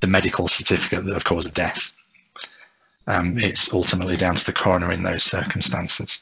the 0.00 0.06
medical 0.06 0.48
certificate 0.48 1.04
that 1.04 1.16
of 1.16 1.24
cause 1.24 1.46
of 1.46 1.54
death. 1.54 1.92
Um, 3.06 3.38
it's 3.38 3.72
ultimately 3.72 4.16
down 4.16 4.36
to 4.36 4.44
the 4.44 4.52
coroner 4.52 4.92
in 4.92 5.02
those 5.02 5.22
circumstances. 5.22 6.20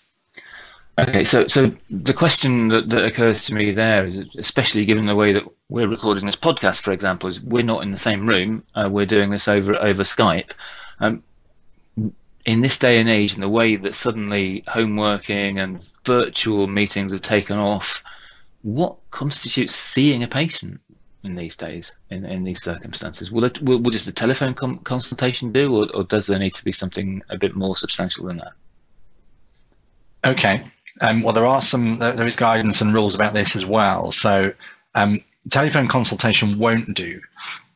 Okay, 0.98 1.22
so 1.24 1.46
so 1.46 1.72
the 1.90 2.14
question 2.14 2.68
that, 2.68 2.88
that 2.90 3.04
occurs 3.04 3.44
to 3.44 3.54
me 3.54 3.72
there 3.72 4.06
is, 4.06 4.20
especially 4.36 4.84
given 4.84 5.06
the 5.06 5.14
way 5.14 5.32
that 5.32 5.44
we're 5.68 5.86
recording 5.86 6.26
this 6.26 6.36
podcast, 6.36 6.82
for 6.82 6.90
example, 6.90 7.28
is 7.28 7.40
we're 7.40 7.62
not 7.62 7.82
in 7.82 7.92
the 7.92 7.98
same 7.98 8.26
room. 8.26 8.64
Uh, 8.74 8.88
we're 8.90 9.06
doing 9.06 9.30
this 9.30 9.46
over 9.46 9.76
over 9.76 10.02
Skype. 10.02 10.50
Um, 10.98 11.22
in 12.48 12.62
this 12.62 12.78
day 12.78 12.98
and 12.98 13.10
age, 13.10 13.34
in 13.34 13.42
the 13.42 13.48
way 13.48 13.76
that 13.76 13.94
suddenly 13.94 14.64
home 14.66 14.96
working 14.96 15.58
and 15.58 15.86
virtual 16.06 16.66
meetings 16.66 17.12
have 17.12 17.20
taken 17.20 17.58
off, 17.58 18.02
what 18.62 18.96
constitutes 19.10 19.74
seeing 19.74 20.22
a 20.22 20.28
patient 20.28 20.80
in 21.22 21.36
these 21.36 21.56
days, 21.56 21.94
in, 22.08 22.24
in 22.24 22.44
these 22.44 22.62
circumstances? 22.62 23.30
Will, 23.30 23.44
it, 23.44 23.60
will, 23.60 23.82
will 23.82 23.90
just 23.90 24.08
a 24.08 24.12
telephone 24.12 24.54
consultation 24.54 25.52
do, 25.52 25.76
or, 25.76 25.94
or 25.94 26.04
does 26.04 26.26
there 26.26 26.38
need 26.38 26.54
to 26.54 26.64
be 26.64 26.72
something 26.72 27.20
a 27.28 27.36
bit 27.36 27.54
more 27.54 27.76
substantial 27.76 28.24
than 28.24 28.38
that? 28.38 28.52
Okay. 30.24 30.64
Um, 31.02 31.20
well, 31.20 31.34
there 31.34 31.44
are 31.44 31.60
some, 31.60 31.98
there 31.98 32.26
is 32.26 32.36
guidance 32.36 32.80
and 32.80 32.94
rules 32.94 33.14
about 33.14 33.34
this 33.34 33.56
as 33.56 33.66
well. 33.66 34.10
So, 34.10 34.54
um, 34.94 35.22
telephone 35.50 35.86
consultation 35.86 36.58
won't 36.58 36.96
do. 36.96 37.20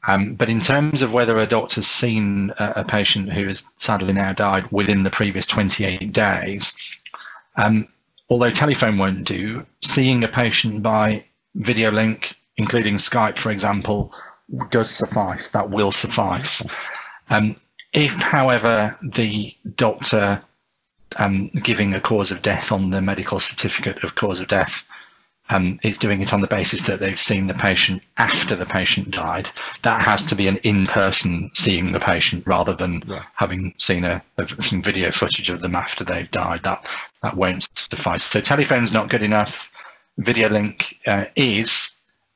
Um, 0.07 0.35
but 0.35 0.49
in 0.49 0.61
terms 0.61 1.03
of 1.03 1.13
whether 1.13 1.39
a 1.39 1.47
doctor's 1.47 1.87
seen 1.87 2.53
a, 2.59 2.73
a, 2.77 2.85
patient 2.85 3.33
who 3.33 3.47
has 3.47 3.65
sadly 3.77 4.13
now 4.13 4.33
died 4.33 4.71
within 4.73 5.05
the 5.05 5.11
previous 5.11 5.47
28 5.47 6.13
days, 6.13 6.75
um, 7.57 7.87
although 8.29 8.51
telephone 8.51 8.99
won't 8.99 9.25
do, 9.25 9.65
seeing 9.81 10.25
a 10.25 10.29
patient 10.29 10.83
by 10.83 11.25
video 11.55 11.93
link, 11.93 12.35
including 12.57 12.97
Skype, 12.97 13.39
for 13.39 13.53
example, 13.53 14.13
does 14.71 14.91
suffice. 14.91 15.51
That 15.51 15.71
will 15.71 15.93
suffice. 15.93 16.63
Um, 17.31 17.57
if, 17.93 18.15
however, 18.15 18.99
the 19.03 19.55
doctor 19.77 20.43
um, 21.19 21.49
giving 21.63 21.95
a 21.95 22.01
cause 22.01 22.33
of 22.33 22.43
death 22.43 22.73
on 22.73 22.91
the 22.91 23.01
medical 23.01 23.39
certificate 23.39 24.03
of 24.03 24.15
cause 24.17 24.41
of 24.41 24.49
death 24.49 24.85
um, 25.51 25.79
is 25.83 25.99
doing 25.99 26.23
it 26.23 26.33
on 26.33 26.41
the 26.41 26.47
basis 26.47 26.83
that 26.83 27.01
they've 27.01 27.19
seen 27.19 27.47
the 27.47 27.55
patient 27.55 28.03
after 28.17 28.57
the 28.57 28.67
patient 28.67 29.11
died. 29.11 29.51
That 29.83 30.03
has 30.03 30.23
to 30.25 30.35
be 30.35 30.49
an 30.49 30.59
in-person 30.59 31.51
seeing 31.55 31.93
the 31.93 32.01
patient 32.01 32.47
rather 32.47 32.75
than 32.75 33.03
yeah. 33.07 33.25
having 33.35 33.75
seen 33.79 34.05
a, 34.05 34.23
a, 34.39 34.63
some 34.63 34.83
video 34.83 35.11
footage 35.11 35.51
of 35.51 35.61
them 35.61 35.75
after 35.75 36.05
they've 36.05 36.31
died. 36.31 36.63
That 36.63 36.87
that 37.23 37.37
won't 37.37 37.69
suffice. 37.75 38.23
So 38.23 38.41
telephone's 38.41 38.93
not 38.93 39.11
good 39.11 39.23
enough. 39.23 39.71
Video 40.19 40.49
link 40.49 40.99
uh, 41.07 41.27
is 41.37 41.91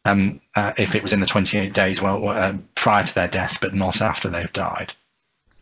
um, 0.04 0.40
uh, 0.54 0.72
if 0.76 0.94
it 0.94 1.02
was 1.02 1.12
in 1.12 1.20
the 1.20 1.26
28 1.26 1.72
days 1.72 2.00
well 2.00 2.28
uh, 2.28 2.54
prior 2.74 3.04
to 3.04 3.14
their 3.14 3.28
death, 3.28 3.58
but 3.60 3.74
not 3.74 4.00
after 4.00 4.28
they've 4.28 4.52
died. 4.52 4.92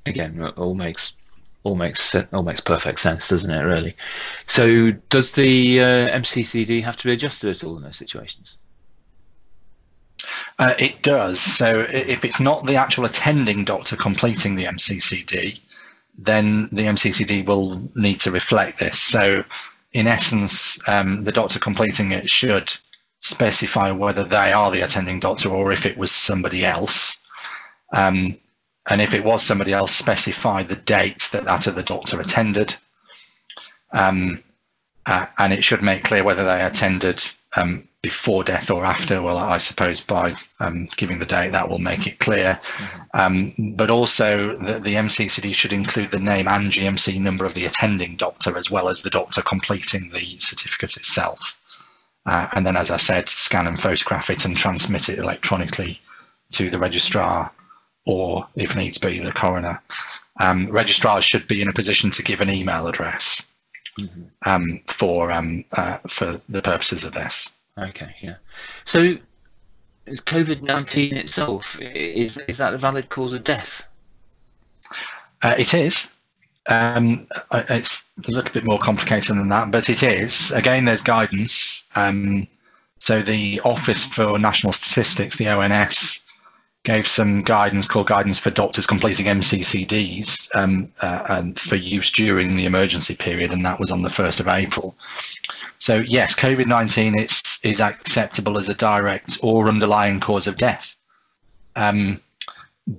Again, 0.07 0.45
all 0.57 0.75
makes 0.75 1.17
all 1.65 1.75
makes 1.75 2.15
all 2.15 2.43
makes 2.43 2.61
perfect 2.61 3.01
sense, 3.01 3.29
doesn't 3.29 3.51
it? 3.51 3.63
Really. 3.63 3.97
So, 4.47 4.93
does 5.09 5.33
the 5.33 5.81
uh, 5.81 6.19
MCCD 6.19 6.85
have 6.85 6.97
to 6.99 7.05
be 7.05 7.13
adjusted 7.13 7.51
at 7.51 7.65
all 7.65 7.77
in 7.77 7.83
those 7.83 7.97
situations? 7.97 8.59
Uh, 10.59 10.75
it 10.79 11.03
does. 11.03 11.41
So, 11.41 11.81
if 11.91 12.25
it's 12.25 12.39
not 12.39 12.65
the 12.65 12.77
actual 12.77 13.07
attending 13.07 13.65
doctor 13.65 13.97
completing 13.97 14.55
the 14.55 14.67
MCCD, 14.67 15.59
then 16.19 16.69
the 16.71 16.83
MCCD 16.83 17.45
will 17.47 17.83
need 17.97 18.21
to 18.21 18.31
reflect 18.31 18.79
this. 18.79 19.01
So, 19.01 19.43
in 19.93 20.07
essence, 20.07 20.79
um, 20.87 21.25
the 21.25 21.33
doctor 21.33 21.59
completing 21.59 22.13
it 22.13 22.29
should 22.29 22.73
specify 23.21 23.91
whether 23.91 24.23
they 24.23 24.53
are 24.53 24.71
the 24.71 24.83
attending 24.83 25.19
doctor 25.19 25.49
or 25.49 25.73
if 25.73 25.87
it 25.87 25.97
was 25.97 26.13
somebody 26.13 26.65
else. 26.65 27.17
Um, 27.91 28.37
and 28.89 29.01
if 29.01 29.15
it 29.15 29.25
was 29.25 29.43
somebody 29.43 29.73
else, 29.73 29.95
specify 29.95 30.63
the 30.63 30.77
date 30.77 31.29
that 31.33 31.45
that 31.45 31.67
other 31.67 31.83
doctor 31.83 32.21
attended. 32.21 32.75
Um, 33.93 34.43
uh, 35.07 35.27
and 35.39 35.53
it 35.53 35.65
should 35.65 35.83
make 35.83 36.05
clear 36.05 36.25
whether 36.25 36.45
they 36.45 36.63
attended 36.63 37.25
um, 37.57 37.87
before 38.03 38.45
death 38.45 38.71
or 38.71 38.85
after. 38.85 39.23
Well, 39.23 39.39
I 39.39 39.59
suppose 39.59 40.01
by 40.01 40.35
um, 40.61 40.89
giving 40.97 41.19
the 41.19 41.27
date, 41.27 41.53
that 41.53 41.69
will 41.69 41.79
make 41.79 42.07
it 42.07 42.19
clear. 42.19 42.61
Mm-hmm. 43.15 43.75
but 43.75 43.91
also, 43.91 44.57
the, 44.59 44.79
the, 44.79 44.95
MCCD 44.95 45.55
should 45.55 45.73
include 45.73 46.11
the 46.11 46.19
name 46.19 46.49
and 46.49 46.71
GMC 46.71 47.21
number 47.21 47.45
of 47.45 47.55
the 47.55 47.65
attending 47.65 48.17
doctor, 48.17 48.57
as 48.59 48.71
well 48.71 48.89
as 48.89 49.03
the 49.03 49.11
doctor 49.11 49.41
completing 49.43 50.11
the 50.11 50.37
certificate 50.39 50.97
itself. 50.97 51.59
Uh, 52.27 52.49
and 52.53 52.67
then, 52.67 52.77
as 52.77 52.91
I 52.91 52.97
said, 52.97 53.29
scan 53.29 53.67
and 53.67 53.81
photograph 53.81 54.31
it 54.31 54.45
and 54.45 54.57
transmit 54.57 55.09
it 55.09 55.19
electronically 55.19 56.01
to 56.53 56.71
the 56.71 56.79
registrar 56.79 57.51
or, 58.07 58.47
if 58.55 58.77
needs 58.77 58.99
be, 58.99 59.19
the 59.21 59.33
coroner. 59.33 59.81
Um, 60.41 60.69
registrars 60.71 61.25
should 61.25 61.47
be 61.47 61.63
in 61.63 61.69
a 61.69 61.73
position 61.73 62.11
to 62.13 62.23
give 62.23 62.41
an 62.41 62.51
email 62.51 62.87
address 62.87 63.47
mm-hmm. 63.99 64.23
um, 64.45 64.81
for 64.89 65.31
um, 65.31 65.65
uh, 65.73 65.99
for 66.09 66.41
the 66.49 66.63
purposes 66.63 67.05
of 67.05 67.15
this. 67.15 67.51
Okay, 67.79 68.15
yeah. 68.21 68.37
So, 68.85 69.17
is 70.07 70.21
COVID 70.21 70.63
nineteen 70.63 71.17
itself 71.17 71.81
is 71.81 72.37
is 72.39 72.57
that 72.59 72.75
a 72.75 72.79
valid 72.79 73.11
cause 73.11 73.35
of 73.35 73.45
death? 73.45 73.87
Uh, 75.43 75.55
it 75.59 75.75
is. 75.75 76.11
Um, 76.67 77.29
uh, 77.51 77.63
it's 77.69 78.03
a 78.27 78.31
little 78.31 78.53
bit 78.53 78.65
more 78.65 78.79
complicated 78.79 79.37
than 79.37 79.51
that, 79.51 79.71
but 79.71 79.91
it 79.91 80.03
is. 80.03 80.51
Again, 80.51 80.87
there's 80.87 81.03
guidance. 81.03 81.85
Um, 81.95 82.49
so 82.99 83.21
the 83.21 83.61
Office 83.61 84.05
for 84.07 84.39
National 84.39 84.73
Statistics, 84.73 85.37
the 85.37 85.49
ONS, 85.49 86.24
gave 86.85 87.09
some 87.09 87.43
guidance 87.43 87.89
called 87.89 88.07
guidance 88.07 88.39
for 88.39 88.51
doctors 88.51 88.87
completing 88.87 89.27
MCCDs 89.27 90.55
um, 90.55 90.93
uh, 91.01 91.25
and 91.31 91.59
for 91.59 91.77
use 91.77 92.11
during 92.13 92.57
the 92.57 92.67
emergency 92.67 93.17
period, 93.17 93.53
and 93.53 93.65
that 93.65 93.81
was 93.81 93.91
on 93.91 94.03
the 94.03 94.11
1st 94.11 94.41
of 94.41 94.49
April. 94.49 94.95
So 95.79 95.97
yes, 95.97 96.35
COVID-19 96.35 97.21
is, 97.21 97.43
is 97.63 97.81
acceptable 97.81 98.59
as 98.59 98.69
a 98.69 98.75
direct 98.75 99.39
or 99.43 99.69
underlying 99.69 100.21
cause 100.21 100.47
of 100.47 100.57
death. 100.57 100.97
Um, 101.75 102.21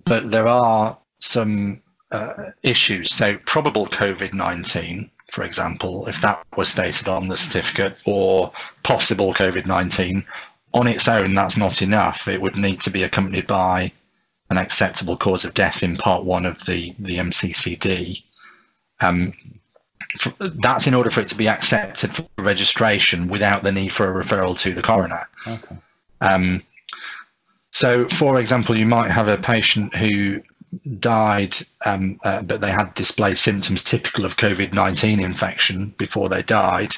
but 0.06 0.32
there 0.32 0.48
are 0.48 0.98
some 1.20 1.82
uh, 2.12 2.52
issues. 2.64 3.14
So 3.14 3.38
probable 3.46 3.86
COVID-19, 3.86 5.10
for 5.32 5.44
example, 5.44 6.08
if 6.08 6.22
that 6.22 6.44
was 6.58 6.70
stated 6.70 7.08
on 7.08 7.28
the 7.28 7.38
certificate, 7.38 7.98
or 8.06 8.52
possible 8.84 9.34
COVID-19, 9.34 10.26
on 10.76 10.88
its 10.88 11.08
own, 11.08 11.34
that's 11.34 11.58
not 11.58 11.82
enough. 11.82 12.28
It 12.28 12.42
would 12.42 12.58
need 12.58 12.82
to 12.82 12.92
be 12.92 13.04
accompanied 13.04 13.48
by 13.48 13.92
an 14.50 14.58
acceptable 14.58 15.18
cause 15.18 15.46
of 15.46 15.54
death 15.54 15.82
in 15.82 15.98
part 15.98 16.24
one 16.24 16.46
of 16.46 16.64
the, 16.66 16.94
the 17.00 17.18
MCCD. 17.18 18.22
Um, 19.00 19.34
that's 20.40 20.86
in 20.86 20.94
order 20.94 21.10
for 21.10 21.22
it 21.22 21.30
to 21.30 21.36
be 21.36 21.48
accepted 21.48 22.14
for 22.14 22.28
registration 22.38 23.28
without 23.28 23.64
the 23.64 23.72
need 23.72 23.92
for 23.92 24.10
a 24.10 24.24
referral 24.24 24.58
to 24.60 24.74
the 24.74 24.82
coroner. 24.82 25.28
Okay. 25.48 25.78
Um, 26.22 26.62
so, 27.72 28.08
for 28.10 28.40
example, 28.40 28.78
you 28.78 28.86
might 28.86 29.12
have 29.12 29.28
a 29.28 29.38
patient 29.38 29.96
who 29.96 30.42
died, 31.00 31.56
um, 31.86 32.20
uh, 32.24 32.42
but 32.42 32.62
they 32.62 32.72
had 32.72 32.94
displayed 32.94 33.38
symptoms 33.38 33.84
typical 33.84 34.26
of 34.26 34.38
COVID 34.38 34.74
19 34.74 35.20
infection 35.20 35.94
before 35.98 36.30
they 36.30 36.44
died. 36.44 36.96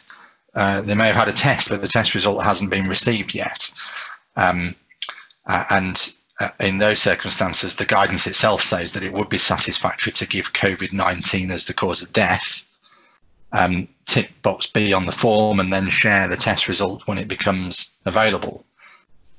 Uh, 0.57 0.81
they 0.81 0.95
may 0.95 1.05
have 1.07 1.15
had 1.15 1.27
a 1.27 1.33
test, 1.33 1.69
but 1.69 1.81
the 1.81 1.87
test 1.87 2.15
result 2.15 2.43
hasn't 2.43 2.71
been 2.71 2.87
received 2.87 3.35
yet. 3.35 3.69
Um, 4.35 4.75
uh, 5.45 5.63
and 5.69 6.13
uh, 6.39 6.49
in 6.59 6.79
those 6.79 6.99
circumstances, 6.99 7.75
the 7.75 7.85
guidance 7.85 8.25
itself 8.25 8.63
says 8.63 8.91
that 8.93 9.03
it 9.03 9.13
would 9.13 9.29
be 9.29 9.37
satisfactory 9.37 10.11
to 10.13 10.25
give 10.25 10.53
COVID 10.53 10.91
19 10.93 11.51
as 11.51 11.65
the 11.65 11.75
cause 11.75 12.01
of 12.01 12.11
death. 12.11 12.63
um, 13.51 13.87
tick 14.05 14.31
box 14.41 14.67
B 14.67 14.93
on 14.93 15.05
the 15.05 15.11
form 15.11 15.59
and 15.59 15.71
then 15.71 15.89
share 15.89 16.27
the 16.27 16.37
test 16.37 16.67
result 16.67 17.07
when 17.07 17.17
it 17.17 17.27
becomes 17.27 17.91
available. 18.05 18.65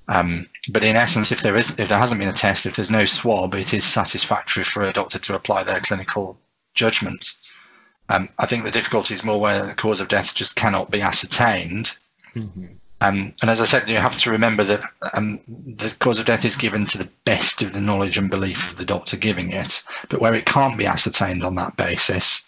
Um, 0.08 0.48
but 0.70 0.84
in 0.84 0.96
essence, 0.96 1.32
if 1.32 1.42
there 1.42 1.56
is, 1.56 1.70
if 1.78 1.88
there 1.88 1.98
hasn't 1.98 2.18
been 2.18 2.28
a 2.28 2.32
test, 2.32 2.64
if 2.64 2.76
there's 2.76 2.90
no 2.90 3.04
swab, 3.04 3.54
it 3.54 3.74
is 3.74 3.84
satisfactory 3.84 4.64
for 4.64 4.82
a 4.82 4.92
doctor 4.92 5.18
to 5.18 5.34
apply 5.34 5.64
their 5.64 5.80
clinical 5.80 6.38
judgment. 6.74 7.34
Um, 8.08 8.28
I 8.38 8.46
think 8.46 8.64
the 8.64 8.70
difficulty 8.70 9.14
is 9.14 9.24
more 9.24 9.40
where 9.40 9.66
the 9.66 9.74
cause 9.74 10.00
of 10.00 10.08
death 10.08 10.34
just 10.34 10.56
cannot 10.56 10.90
be 10.90 11.02
ascertained. 11.02 11.92
Mm-hmm. 12.34 12.66
Um, 13.00 13.32
and 13.40 13.50
as 13.50 13.60
I 13.60 13.64
said, 13.64 13.88
you 13.88 13.96
have 13.96 14.18
to 14.18 14.30
remember 14.30 14.64
that 14.64 14.82
um, 15.14 15.40
the 15.46 15.94
cause 16.00 16.18
of 16.18 16.26
death 16.26 16.44
is 16.44 16.56
given 16.56 16.84
to 16.86 16.98
the 16.98 17.08
best 17.24 17.62
of 17.62 17.72
the 17.72 17.80
knowledge 17.80 18.18
and 18.18 18.30
belief 18.30 18.70
of 18.70 18.76
the 18.76 18.84
doctor 18.84 19.16
giving 19.16 19.52
it. 19.52 19.82
But 20.08 20.20
where 20.20 20.34
it 20.34 20.46
can't 20.46 20.76
be 20.76 20.86
ascertained 20.86 21.44
on 21.44 21.54
that 21.54 21.76
basis, 21.76 22.44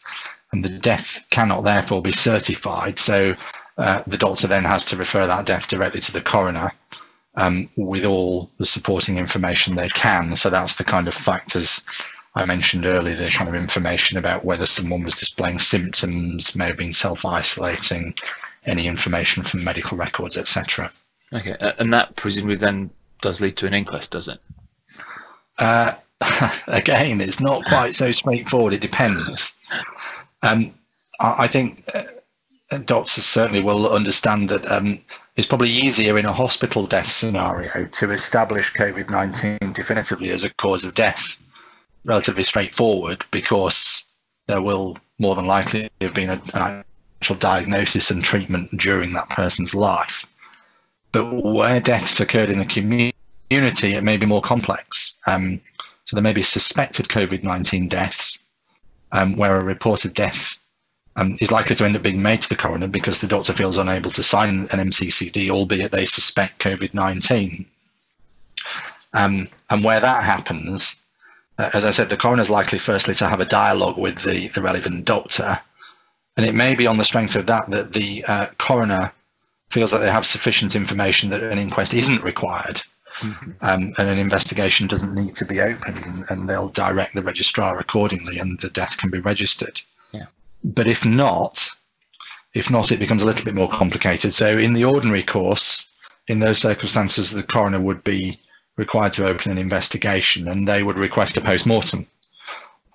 and 0.52 0.64
the 0.64 0.78
death 0.78 1.24
cannot 1.30 1.62
therefore 1.62 2.02
be 2.02 2.10
certified, 2.10 2.98
so 2.98 3.36
uh, 3.78 4.02
the 4.06 4.18
doctor 4.18 4.48
then 4.48 4.64
has 4.64 4.84
to 4.86 4.96
refer 4.96 5.26
that 5.26 5.46
death 5.46 5.68
directly 5.68 6.00
to 6.00 6.12
the 6.12 6.20
coroner 6.20 6.72
um, 7.36 7.68
with 7.76 8.04
all 8.04 8.50
the 8.58 8.66
supporting 8.66 9.18
information 9.18 9.76
they 9.76 9.88
can. 9.90 10.34
So 10.34 10.50
that's 10.50 10.74
the 10.74 10.84
kind 10.84 11.06
of 11.06 11.14
factors 11.14 11.80
I 12.34 12.44
mentioned 12.44 12.86
earlier, 12.86 13.16
the 13.16 13.28
kind 13.28 13.48
of 13.48 13.54
information 13.56 14.16
about 14.16 14.44
whether 14.44 14.66
someone 14.66 15.02
was 15.02 15.14
displaying 15.14 15.58
symptoms, 15.58 16.54
may 16.54 16.66
have 16.66 16.76
been 16.76 16.92
self-isolating, 16.92 18.14
any 18.66 18.86
information 18.86 19.42
from 19.42 19.64
medical 19.64 19.96
records, 19.96 20.36
etc. 20.36 20.92
Okay, 21.32 21.56
and 21.78 21.92
that 21.92 22.14
presumably 22.16 22.56
then 22.56 22.90
does 23.20 23.40
lead 23.40 23.56
to 23.58 23.66
an 23.66 23.74
inquest, 23.74 24.12
does 24.12 24.28
it? 24.28 24.38
Uh, 25.58 25.94
again, 26.68 27.20
it's 27.20 27.40
not 27.40 27.64
quite 27.64 27.94
so 27.94 28.10
straightforward. 28.12 28.74
It 28.74 28.80
depends. 28.80 29.52
Um, 30.42 30.74
I, 31.18 31.44
I, 31.44 31.48
think 31.48 31.88
uh, 31.94 32.78
doctors 32.78 33.24
certainly 33.24 33.62
will 33.62 33.90
understand 33.90 34.48
that 34.50 34.70
um, 34.70 35.00
it's 35.36 35.46
probably 35.46 35.70
easier 35.70 36.18
in 36.18 36.26
a 36.26 36.32
hospital 36.32 36.86
death 36.86 37.10
scenario 37.10 37.86
to 37.86 38.10
establish 38.10 38.72
COVID 38.74 39.10
19 39.10 39.72
definitively 39.72 40.30
as 40.30 40.44
a 40.44 40.50
cause 40.54 40.84
of 40.84 40.94
death. 40.94 41.38
Relatively 42.04 42.42
straightforward 42.42 43.24
because 43.30 44.06
there 44.46 44.62
will 44.62 44.96
more 45.18 45.34
than 45.34 45.46
likely 45.46 45.88
have 46.00 46.14
been 46.14 46.30
a, 46.30 46.42
an 46.54 46.84
actual 47.20 47.36
diagnosis 47.36 48.10
and 48.10 48.24
treatment 48.24 48.70
during 48.78 49.12
that 49.12 49.28
person's 49.28 49.74
life. 49.74 50.24
But 51.12 51.26
where 51.44 51.80
deaths 51.80 52.20
occurred 52.20 52.50
in 52.50 52.58
the 52.58 52.64
community, 52.64 53.94
it 53.94 54.04
may 54.04 54.16
be 54.16 54.26
more 54.26 54.40
complex. 54.40 55.14
Um, 55.26 55.60
so 56.04 56.16
there 56.16 56.22
may 56.22 56.32
be 56.32 56.42
suspected 56.42 57.08
COVID 57.08 57.42
19 57.44 57.88
deaths 57.88 58.38
um, 59.12 59.36
where 59.36 59.56
a 59.56 59.64
reported 59.64 60.14
death 60.14 60.58
um, 61.16 61.36
is 61.40 61.50
likely 61.50 61.76
to 61.76 61.84
end 61.84 61.96
up 61.96 62.02
being 62.02 62.22
made 62.22 62.42
to 62.42 62.48
the 62.48 62.56
coroner 62.56 62.86
because 62.86 63.18
the 63.18 63.26
doctor 63.26 63.52
feels 63.52 63.76
unable 63.76 64.10
to 64.12 64.22
sign 64.22 64.68
an 64.72 64.90
MCCD, 64.90 65.50
albeit 65.50 65.90
they 65.90 66.06
suspect 66.06 66.62
COVID 66.62 66.94
19. 66.94 67.66
Um, 69.12 69.48
and 69.68 69.84
where 69.84 70.00
that 70.00 70.22
happens, 70.22 70.96
as 71.72 71.84
I 71.84 71.90
said, 71.90 72.08
the 72.08 72.16
coroner 72.16 72.42
is 72.42 72.50
likely 72.50 72.78
firstly 72.78 73.14
to 73.16 73.28
have 73.28 73.40
a 73.40 73.44
dialogue 73.44 73.98
with 73.98 74.18
the, 74.22 74.48
the 74.48 74.62
relevant 74.62 75.04
doctor. 75.04 75.60
And 76.36 76.46
it 76.46 76.54
may 76.54 76.74
be 76.74 76.86
on 76.86 76.96
the 76.96 77.04
strength 77.04 77.36
of 77.36 77.46
that 77.46 77.70
that 77.70 77.92
the 77.92 78.24
uh, 78.24 78.46
coroner 78.58 79.12
feels 79.70 79.90
that 79.90 79.98
they 79.98 80.10
have 80.10 80.26
sufficient 80.26 80.74
information 80.74 81.30
that 81.30 81.42
an 81.42 81.58
inquest 81.58 81.94
isn't 81.94 82.22
required 82.22 82.82
Mm-hmm. 83.20 83.50
Um, 83.60 83.92
and 83.98 84.08
an 84.08 84.18
investigation 84.18 84.86
doesn't 84.86 85.14
need 85.14 85.34
to 85.36 85.44
be 85.44 85.60
opened, 85.60 86.02
and, 86.06 86.24
and, 86.30 86.48
they'll 86.48 86.68
direct 86.68 87.14
the 87.14 87.22
registrar 87.22 87.78
accordingly, 87.78 88.38
and 88.38 88.58
the 88.60 88.70
death 88.70 88.96
can 88.96 89.10
be 89.10 89.18
registered. 89.18 89.80
Yeah. 90.12 90.26
But 90.64 90.86
if 90.86 91.04
not, 91.04 91.68
if 92.54 92.70
not, 92.70 92.92
it 92.92 92.98
becomes 92.98 93.22
a 93.22 93.26
little 93.26 93.44
bit 93.44 93.54
more 93.54 93.68
complicated. 93.68 94.32
So, 94.32 94.56
in 94.56 94.72
the 94.72 94.84
ordinary 94.84 95.22
course, 95.22 95.90
in 96.28 96.38
those 96.38 96.58
circumstances, 96.58 97.30
the 97.30 97.42
coroner 97.42 97.80
would 97.80 98.02
be 98.04 98.40
required 98.80 99.12
to 99.12 99.26
open 99.26 99.52
an 99.52 99.58
investigation, 99.58 100.48
and 100.48 100.66
they 100.66 100.82
would 100.82 100.98
request 100.98 101.36
a 101.36 101.40
post 101.40 101.66
mortem, 101.66 102.06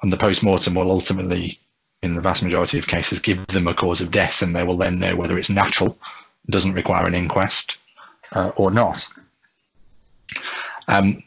and 0.02 0.12
the 0.12 0.18
post 0.18 0.44
mortem 0.44 0.74
will 0.74 0.92
ultimately, 0.92 1.58
in 2.02 2.16
the 2.16 2.22
vast 2.22 2.44
majority 2.44 2.78
of 2.78 2.88
cases, 2.88 3.20
give 3.20 3.46
them 3.48 3.68
a 3.68 3.74
cause 3.74 4.02
of 4.02 4.12
death, 4.12 4.42
and 4.42 4.54
they 4.54 4.64
will 4.64 4.78
then 4.78 5.00
know 5.00 5.16
whether 5.16 5.38
it's 5.38 5.50
natural, 5.50 5.98
doesn't 6.50 6.74
require 6.74 7.06
an 7.06 7.16
inquest, 7.16 7.78
uh, 8.34 8.52
or 8.58 8.72
not. 8.72 9.08
Um, 10.88 11.24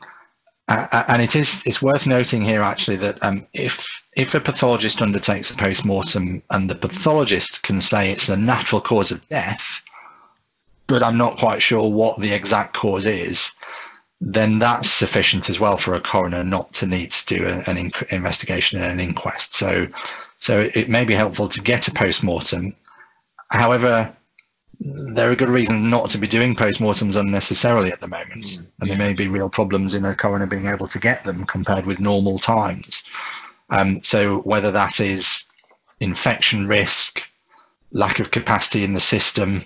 and 0.69 1.23
it 1.23 1.35
is 1.35 1.63
it's 1.65 1.81
worth 1.81 2.07
noting 2.07 2.43
here 2.43 2.63
actually 2.63 2.99
that 2.99 3.23
um, 3.23 3.47
if 3.55 3.87
if 4.17 4.35
a 4.35 4.41
pathologist 4.41 5.01
undertakes 5.01 5.51
a 5.51 5.57
post-mortem 5.57 6.43
and 6.51 6.69
the 6.69 6.75
pathologist 6.75 7.63
can 7.63 7.81
say 7.81 8.11
it's 8.11 8.29
a 8.29 8.37
natural 8.37 8.81
cause 8.81 9.11
of 9.11 9.27
death, 9.29 9.83
but 10.87 11.03
I'm 11.03 11.17
not 11.17 11.39
quite 11.39 11.63
sure 11.63 11.89
what 11.91 12.21
the 12.21 12.33
exact 12.35 12.75
cause 12.75 13.07
is, 13.07 13.51
then 14.21 14.59
that's 14.59 14.91
sufficient 14.91 15.49
as 15.49 15.61
well 15.61 15.79
for 15.79 15.95
a 15.95 16.01
coroner 16.01 16.43
not 16.43 16.73
to 16.75 16.87
need 16.87 17.13
to 17.13 17.27
do 17.27 17.47
an, 17.47 17.63
an 17.67 17.93
investigation 18.11 18.83
and 18.83 18.93
an 18.93 19.01
inquest. 19.01 19.55
So, 19.55 19.87
so 20.39 20.69
it 20.75 20.89
may 20.89 21.05
be 21.05 21.15
helpful 21.15 21.49
to 21.49 21.61
get 21.61 21.89
a 21.89 21.93
post-mortem. 21.93 22.75
However, 23.51 24.13
there 24.81 25.31
are 25.31 25.37
good 25.37 25.49
reasons 25.49 25.83
not 25.83 26.11
to 26.11 26.19
be 26.19 26.29
doing 26.29 26.55
post-mortems 26.55 27.17
unnecessarily 27.17 27.93
at 27.93 28.01
the 28.01 28.09
moment, 28.09 28.45
mm, 28.45 28.67
and 28.81 28.91
there 28.91 28.99
may 28.99 29.13
be 29.13 29.29
real 29.29 29.49
problems 29.49 29.95
in 29.95 30.05
a 30.05 30.15
coroner 30.15 30.47
being 30.47 30.67
able 30.67 30.87
to 30.89 30.99
get 30.99 31.25
them 31.25 31.45
compared 31.47 31.87
with 31.87 31.99
normal 32.01 32.39
times. 32.39 33.03
Um, 33.71 34.03
so 34.03 34.39
whether 34.39 34.71
that 34.71 35.01
is 35.01 35.45
infection 36.01 36.67
risk, 36.67 37.23
lack 37.93 38.21
of 38.21 38.31
capacity 38.31 38.85
in 38.85 38.95
the 38.95 39.01
system, 39.01 39.63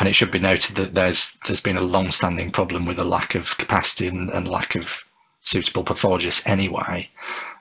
and 0.00 0.08
it 0.08 0.14
should 0.14 0.30
be 0.30 0.38
noted 0.38 0.76
that 0.76 0.94
there's 0.94 1.36
there's 1.46 1.60
been 1.60 1.76
a 1.76 1.82
long-standing 1.82 2.50
problem 2.50 2.86
with 2.86 2.98
a 2.98 3.04
lack 3.04 3.34
of 3.34 3.56
capacity 3.58 4.08
and, 4.08 4.30
and 4.30 4.48
lack 4.48 4.74
of 4.74 5.04
suitable 5.42 5.84
pathologists 5.84 6.44
anyway. 6.46 7.08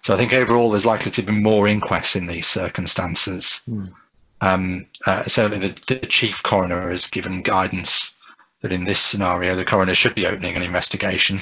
So 0.02 0.14
I 0.14 0.18
think 0.18 0.34
overall 0.34 0.72
there's 0.72 0.86
likely 0.86 1.12
to 1.12 1.22
be 1.22 1.34
more 1.34 1.68
inquests 1.68 2.16
in 2.16 2.28
these 2.28 2.48
circumstances. 2.48 3.62
Mm. 3.70 3.94
Um, 4.42 4.86
uh, 5.06 5.24
certainly, 5.26 5.68
the, 5.68 6.00
the, 6.00 6.08
chief 6.08 6.42
coroner 6.44 6.90
has 6.90 7.08
given 7.08 7.42
guidance 7.42 8.16
that 8.62 8.72
in 8.72 8.86
this 8.86 9.02
scenario, 9.02 9.56
the 9.56 9.66
coroner 9.66 9.94
should 9.94 10.16
be 10.16 10.26
opening 10.26 10.56
an 10.56 10.64
investigation 10.64 11.42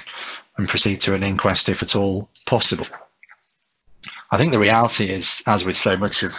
and 0.57 0.67
proceed 0.67 0.99
to 1.01 1.13
an 1.13 1.23
inquest 1.23 1.69
if 1.69 1.83
at 1.83 1.95
all 1.95 2.27
possible. 2.47 2.87
I 4.31 4.37
think 4.37 4.51
the 4.51 4.59
reality 4.59 5.11
is, 5.11 5.43
as 5.45 5.63
with 5.63 5.77
so 5.77 5.95
much 5.95 6.23
of 6.23 6.33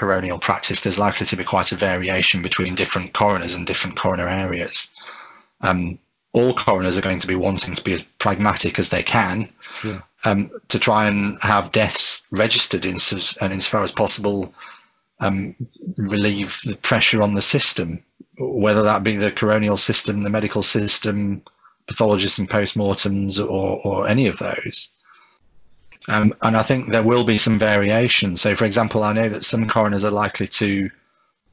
coronial 0.00 0.40
practice, 0.40 0.80
there's 0.80 0.98
likely 0.98 1.26
to 1.26 1.36
be 1.36 1.44
quite 1.44 1.72
a 1.72 1.76
variation 1.76 2.40
between 2.42 2.74
different 2.74 3.12
coroners 3.12 3.54
and 3.54 3.66
different 3.66 3.96
coroner 3.96 4.28
areas. 4.28 4.88
Um, 5.60 5.98
all 6.32 6.54
coroners 6.54 6.96
are 6.96 7.02
going 7.02 7.18
to 7.18 7.26
be 7.26 7.34
wanting 7.34 7.74
to 7.74 7.84
be 7.84 7.92
as 7.92 8.02
pragmatic 8.18 8.78
as 8.78 8.88
they 8.88 9.02
can 9.02 9.52
yeah. 9.84 10.00
um, 10.24 10.50
to 10.68 10.78
try 10.78 11.06
and 11.06 11.38
have 11.42 11.72
deaths 11.72 12.22
registered 12.30 12.86
in, 12.86 12.96
and 13.40 13.52
insofar 13.52 13.82
as 13.82 13.92
possible 13.92 14.54
um, 15.20 15.54
relieve 15.98 16.58
the 16.64 16.76
pressure 16.76 17.20
on 17.20 17.34
the 17.34 17.42
system, 17.42 18.02
whether 18.38 18.82
that 18.82 19.04
be 19.04 19.16
the 19.16 19.32
coronial 19.32 19.78
system, 19.78 20.22
the 20.22 20.30
medical 20.30 20.62
system, 20.62 21.42
pathologists 21.88 22.38
and 22.38 22.48
postmortems, 22.48 23.38
or, 23.38 23.80
or 23.84 24.08
any 24.08 24.26
of 24.26 24.38
those. 24.38 24.90
Um, 26.08 26.34
and 26.42 26.56
I 26.56 26.62
think 26.62 26.90
there 26.90 27.02
will 27.02 27.24
be 27.24 27.38
some 27.38 27.58
variation. 27.58 28.36
So, 28.36 28.56
for 28.56 28.64
example, 28.64 29.02
I 29.02 29.12
know 29.12 29.28
that 29.28 29.44
some 29.44 29.68
coroners 29.68 30.04
are 30.04 30.10
likely 30.10 30.46
to 30.48 30.90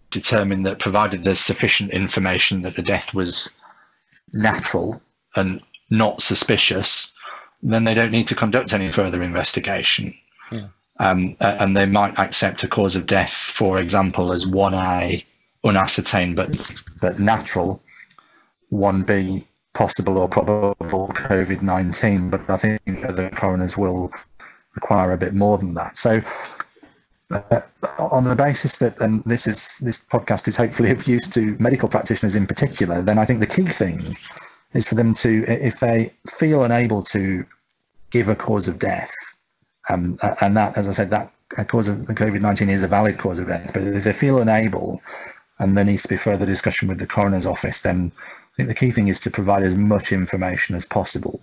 determine 0.10 0.63
that 0.63 0.79
provided 0.79 1.23
there's 1.23 1.39
sufficient 1.39 1.91
information 1.91 2.62
that 2.62 2.75
the 2.75 2.81
death 2.81 3.13
was 3.13 3.49
natural 4.31 5.01
and 5.36 5.62
not 5.89 6.21
suspicious, 6.21 7.13
then 7.62 7.83
they 7.83 7.93
don't 7.93 8.12
need 8.12 8.27
to 8.27 8.36
conduct 8.36 8.73
any 8.73 8.88
further 8.88 9.21
investigation. 9.21 10.13
Yeah 10.51 10.67
um, 10.99 11.36
and 11.39 11.75
they 11.75 11.86
might 11.86 12.17
accept 12.17 12.63
a 12.63 12.67
cause 12.67 12.95
of 12.95 13.05
death, 13.05 13.31
for 13.31 13.79
example, 13.79 14.31
as 14.31 14.45
1A 14.45 15.23
unascertained 15.63 16.36
but 16.36 16.83
but 17.01 17.19
natural, 17.19 17.81
1B 18.71 19.45
possible 19.73 20.17
or 20.17 20.27
probable 20.27 20.75
COVID 21.13 21.62
19. 21.62 22.30
But 22.30 22.49
I 22.49 22.58
think 22.58 22.84
the 22.86 23.32
coroners 23.36 23.77
will 23.77 24.12
require 24.75 25.12
a 25.12 25.17
bit 25.17 25.34
more 25.34 25.58
than 25.58 25.73
that. 25.75 25.97
So, 25.97 26.21
uh, 27.32 27.62
on 27.99 28.23
the 28.23 28.36
basis 28.36 28.77
that, 28.77 28.99
and 29.01 29.23
this 29.25 29.47
is 29.47 29.80
this 29.80 30.03
podcast 30.03 30.47
is 30.47 30.58
hopefully 30.58 30.91
of 30.95 31.08
use 31.08 31.27
to 31.30 31.58
medical 31.60 31.89
practitioners 31.89 32.36
in 32.36 32.47
particular, 32.47 33.01
then 33.01 33.17
I 33.17 33.25
think 33.25 33.39
the 33.39 33.47
key 33.47 33.67
thing 33.67 34.15
is 34.73 34.88
for 34.88 34.95
them 34.95 35.13
to, 35.15 35.43
if 35.47 35.80
they 35.80 36.13
feel 36.30 36.63
unable 36.63 37.01
to 37.03 37.45
give 38.10 38.30
a 38.30 38.36
cause 38.36 38.67
of 38.67 38.80
death, 38.80 39.13
um, 39.89 40.17
and 40.41 40.56
that, 40.58 40.77
as 40.77 40.88
I 40.88 40.91
said, 40.91 41.10
that 41.12 41.32
cause 41.67 41.88
of 41.88 41.97
COVID 41.97 42.41
19 42.41 42.69
is 42.69 42.84
a 42.84 42.88
valid 42.88 43.17
cause 43.17 43.39
of 43.39 43.47
death. 43.47 43.71
But 43.73 43.84
if 43.84 44.03
they 44.03 44.13
feel 44.13 44.39
unable 44.39 45.01
and 45.60 45.75
there 45.75 45.86
needs 45.86 46.03
to 46.03 46.10
be 46.10 46.17
further 46.17 46.45
discussion 46.45 46.88
with 46.88 46.99
the 46.99 47.08
coroner's 47.08 47.45
office, 47.45 47.82
then 47.82 48.12
think 48.58 48.70
the 48.70 48.76
key 48.76 48.91
thing 48.91 49.08
is 49.08 49.20
to 49.22 49.32
provide 49.32 49.63
as 49.63 49.78
much 49.78 50.12
information 50.12 50.76
as 50.76 50.84
possible 50.84 51.39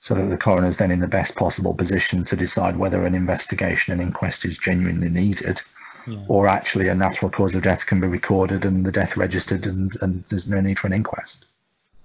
so 0.00 0.14
that 0.14 0.26
the 0.26 0.36
coroner 0.36 0.66
is 0.66 0.78
then 0.78 0.90
in 0.90 1.00
the 1.00 1.08
best 1.08 1.36
possible 1.36 1.74
position 1.74 2.24
to 2.24 2.36
decide 2.36 2.76
whether 2.76 3.04
an 3.04 3.14
investigation 3.14 3.92
and 3.92 4.00
inquest 4.00 4.44
is 4.44 4.58
genuinely 4.58 5.08
needed. 5.08 5.60
yeah. 6.06 6.24
or 6.28 6.46
actually 6.46 6.88
a 6.88 6.94
natural 6.94 7.30
cause 7.30 7.54
of 7.54 7.62
death 7.62 7.86
can 7.86 8.00
be 8.00 8.06
recorded 8.06 8.64
and 8.64 8.86
the 8.86 8.92
death 8.92 9.16
registered 9.16 9.66
and, 9.66 9.96
and 10.00 10.24
there's 10.28 10.48
no 10.48 10.60
need 10.60 10.78
for 10.78 10.86
an 10.86 10.92
inquest. 10.92 11.46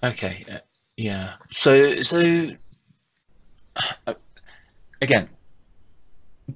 Okay, 0.04 0.44
uh, 0.52 0.58
yeah. 0.98 1.34
So, 1.52 2.02
so 2.02 2.50
uh, 4.08 4.14
again, 5.02 5.30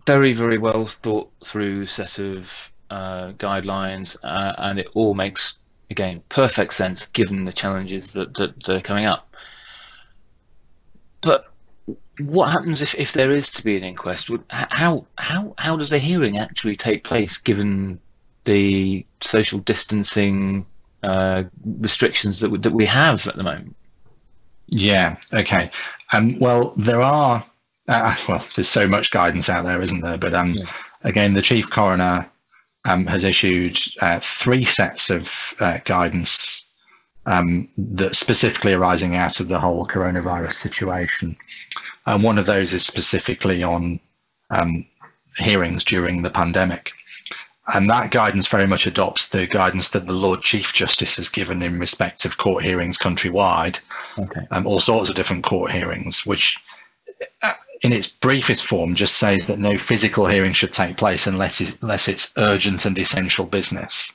very, 0.05 0.33
very 0.33 0.57
well 0.57 0.85
thought 0.85 1.31
through 1.45 1.85
set 1.85 2.19
of 2.19 2.71
uh, 2.89 3.31
guidelines, 3.33 4.17
uh, 4.23 4.53
and 4.57 4.79
it 4.79 4.89
all 4.93 5.13
makes 5.13 5.57
again 5.95 6.21
perfect 6.27 6.73
sense 6.73 7.05
given 7.07 7.45
the 7.45 7.53
challenges 7.53 8.11
that, 8.11 8.33
that, 8.33 8.61
that 8.65 8.75
are 8.75 8.81
coming 8.81 9.05
up. 9.05 9.25
But 11.21 11.47
what 12.19 12.51
happens 12.51 12.81
if, 12.81 12.95
if 12.95 13.13
there 13.13 13.31
is 13.31 13.49
to 13.51 13.63
be 13.63 13.77
an 13.77 13.83
inquest? 13.83 14.29
How 14.49 15.05
how 15.17 15.55
how 15.57 15.77
does 15.77 15.89
the 15.89 15.99
hearing 15.99 16.37
actually 16.37 16.75
take 16.75 17.03
place 17.03 17.37
given 17.37 17.99
the 18.43 19.05
social 19.21 19.59
distancing 19.59 20.65
uh, 21.01 21.43
restrictions 21.63 22.41
that 22.41 22.51
we, 22.51 22.57
that 22.59 22.73
we 22.73 22.85
have 22.85 23.27
at 23.27 23.35
the 23.35 23.43
moment? 23.43 23.75
Yeah. 24.67 25.17
Okay. 25.31 25.71
Um, 26.11 26.39
well, 26.39 26.73
there 26.75 27.01
are. 27.01 27.45
Uh, 27.87 28.15
well, 28.27 28.45
there's 28.55 28.67
so 28.67 28.87
much 28.87 29.11
guidance 29.11 29.47
out 29.47 29.63
there, 29.65 29.81
isn't 29.81 30.01
there? 30.01 30.17
But 30.17 30.33
um, 30.33 30.55
yeah. 30.55 30.65
again, 31.03 31.33
the 31.33 31.41
chief 31.41 31.69
coroner 31.69 32.29
um, 32.85 33.05
has 33.07 33.23
issued 33.23 33.79
uh, 34.01 34.19
three 34.21 34.63
sets 34.63 35.09
of 35.09 35.29
uh, 35.59 35.79
guidance 35.85 36.65
um, 37.25 37.69
that 37.77 38.15
specifically 38.15 38.73
arising 38.73 39.15
out 39.15 39.39
of 39.39 39.47
the 39.47 39.59
whole 39.59 39.87
coronavirus 39.87 40.53
situation. 40.53 41.35
And 42.05 42.23
one 42.23 42.37
of 42.37 42.45
those 42.45 42.73
is 42.73 42.85
specifically 42.85 43.63
on 43.63 43.99
um, 44.51 44.85
hearings 45.37 45.83
during 45.83 46.21
the 46.21 46.29
pandemic. 46.29 46.91
And 47.73 47.89
that 47.89 48.11
guidance 48.11 48.47
very 48.47 48.67
much 48.67 48.85
adopts 48.85 49.29
the 49.29 49.47
guidance 49.47 49.89
that 49.89 50.05
the 50.05 50.13
Lord 50.13 50.43
Chief 50.43 50.71
Justice 50.71 51.15
has 51.15 51.29
given 51.29 51.63
in 51.63 51.79
respect 51.79 52.23
of 52.23 52.37
court 52.37 52.63
hearings 52.63 52.97
countrywide, 52.97 53.79
okay. 54.19 54.41
um, 54.51 54.67
all 54.67 54.79
sorts 54.79 55.09
of 55.09 55.15
different 55.15 55.43
court 55.43 55.71
hearings, 55.71 56.27
which 56.27 56.59
uh, 57.41 57.53
in 57.85 57.93
its 57.93 58.07
briefest 58.07 58.65
form 58.65 58.95
just 58.95 59.17
says 59.17 59.45
that 59.45 59.59
no 59.59 59.77
physical 59.77 60.25
hearing 60.25 60.53
should 60.53 60.73
take 60.73 60.97
place 60.97 61.27
unless 61.27 61.61
it's, 61.61 61.77
unless 61.83 62.07
it's 62.07 62.33
urgent 62.37 62.83
and 62.83 62.97
essential 62.97 63.45
business 63.45 64.11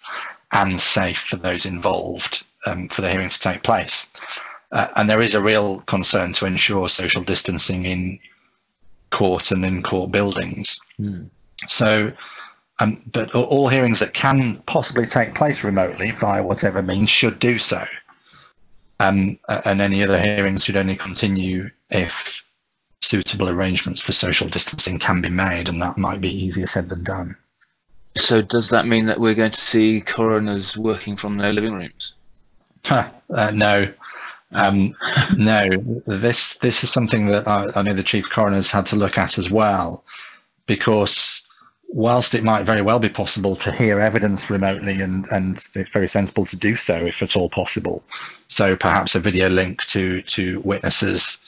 and 0.50 0.80
safe 0.80 1.20
for 1.20 1.37
those 1.37 1.64
involved 1.64 2.42
um, 2.66 2.88
for 2.88 3.00
the 3.00 3.09
hearing 3.09 3.28
to 3.28 3.38
take 3.38 3.62
place. 3.62 4.09
Uh, 4.72 4.88
and 4.96 5.09
there 5.09 5.22
is 5.22 5.37
a 5.37 5.42
real 5.42 5.83
concern 5.83 6.33
to 6.33 6.46
ensure 6.46 6.88
social 6.88 7.22
distancing 7.22 7.85
in 7.85 8.18
court 9.11 9.52
and 9.52 9.64
in 9.64 9.85
court 9.85 10.11
buildings. 10.11 10.80
Mm. 10.98 11.30
So, 11.68 12.12
um, 12.80 12.96
but 13.12 13.33
all 13.37 13.68
hearings 13.68 14.00
that 14.00 14.14
can 14.14 14.56
possibly 14.66 15.06
take 15.06 15.37
place 15.37 15.62
remotely 15.62 16.11
via 16.11 16.42
whatever 16.42 16.83
means 16.83 17.09
should 17.09 17.38
do 17.38 17.56
so. 17.56 17.87
Um, 18.98 19.38
and 19.64 19.80
any 19.80 20.02
other 20.02 20.20
hearings 20.20 20.64
should 20.64 20.76
only 20.76 20.96
continue 20.96 21.70
if 21.90 22.42
suitable 23.03 23.49
arrangements 23.49 24.01
for 24.01 24.13
social 24.13 24.49
distancing 24.49 24.99
can 24.99 25.21
be 25.21 25.31
made, 25.31 25.69
and 25.69 25.81
that 25.83 25.99
might 25.99 26.21
be 26.21 26.29
easier 26.29 26.67
said 26.67 26.89
than 26.89 27.05
done. 27.05 27.37
So, 28.17 28.43
does 28.43 28.71
that 28.71 28.87
mean 28.87 29.07
that 29.07 29.21
we're 29.21 29.35
going 29.35 29.53
to 29.53 29.61
see 29.61 30.01
coroners 30.01 30.77
working 30.77 31.17
from 31.17 31.37
their 31.37 31.53
living 31.53 31.75
rooms? 31.75 32.15
Huh, 32.85 33.09
uh, 33.31 33.51
no, 33.53 33.93
um, 34.53 34.97
no, 35.37 35.69
this 36.07 36.57
this 36.57 36.83
is 36.83 36.91
something 36.91 37.27
that 37.27 37.47
I, 37.47 37.71
I, 37.75 37.83
know 37.83 37.95
the 37.95 38.03
chief 38.03 38.31
coroner's 38.31 38.73
had 38.73 38.87
to 38.87 38.97
look 38.97 39.17
at 39.17 39.39
as 39.39 39.51
well, 39.51 40.03
because 40.67 41.47
whilst 41.89 42.35
it 42.35 42.43
might 42.43 42.65
very 42.65 42.83
well 42.83 42.99
be 42.99 43.09
possible 43.09 43.55
to 43.57 43.73
hear 43.73 44.01
evidence 44.01 44.51
remotely, 44.51 45.01
and 45.01 45.27
and 45.31 45.65
it's 45.75 45.91
very 45.91 46.09
sensible 46.09 46.47
to 46.47 46.57
do 46.57 46.75
so 46.75 46.97
if 47.07 47.23
at 47.23 47.37
all 47.37 47.49
possible, 47.49 48.03
so 48.49 48.75
perhaps 48.75 49.15
a 49.15 49.21
video 49.21 49.49
link 49.49 49.85
to 49.87 50.23
to 50.23 50.61
witnesses 50.61 51.39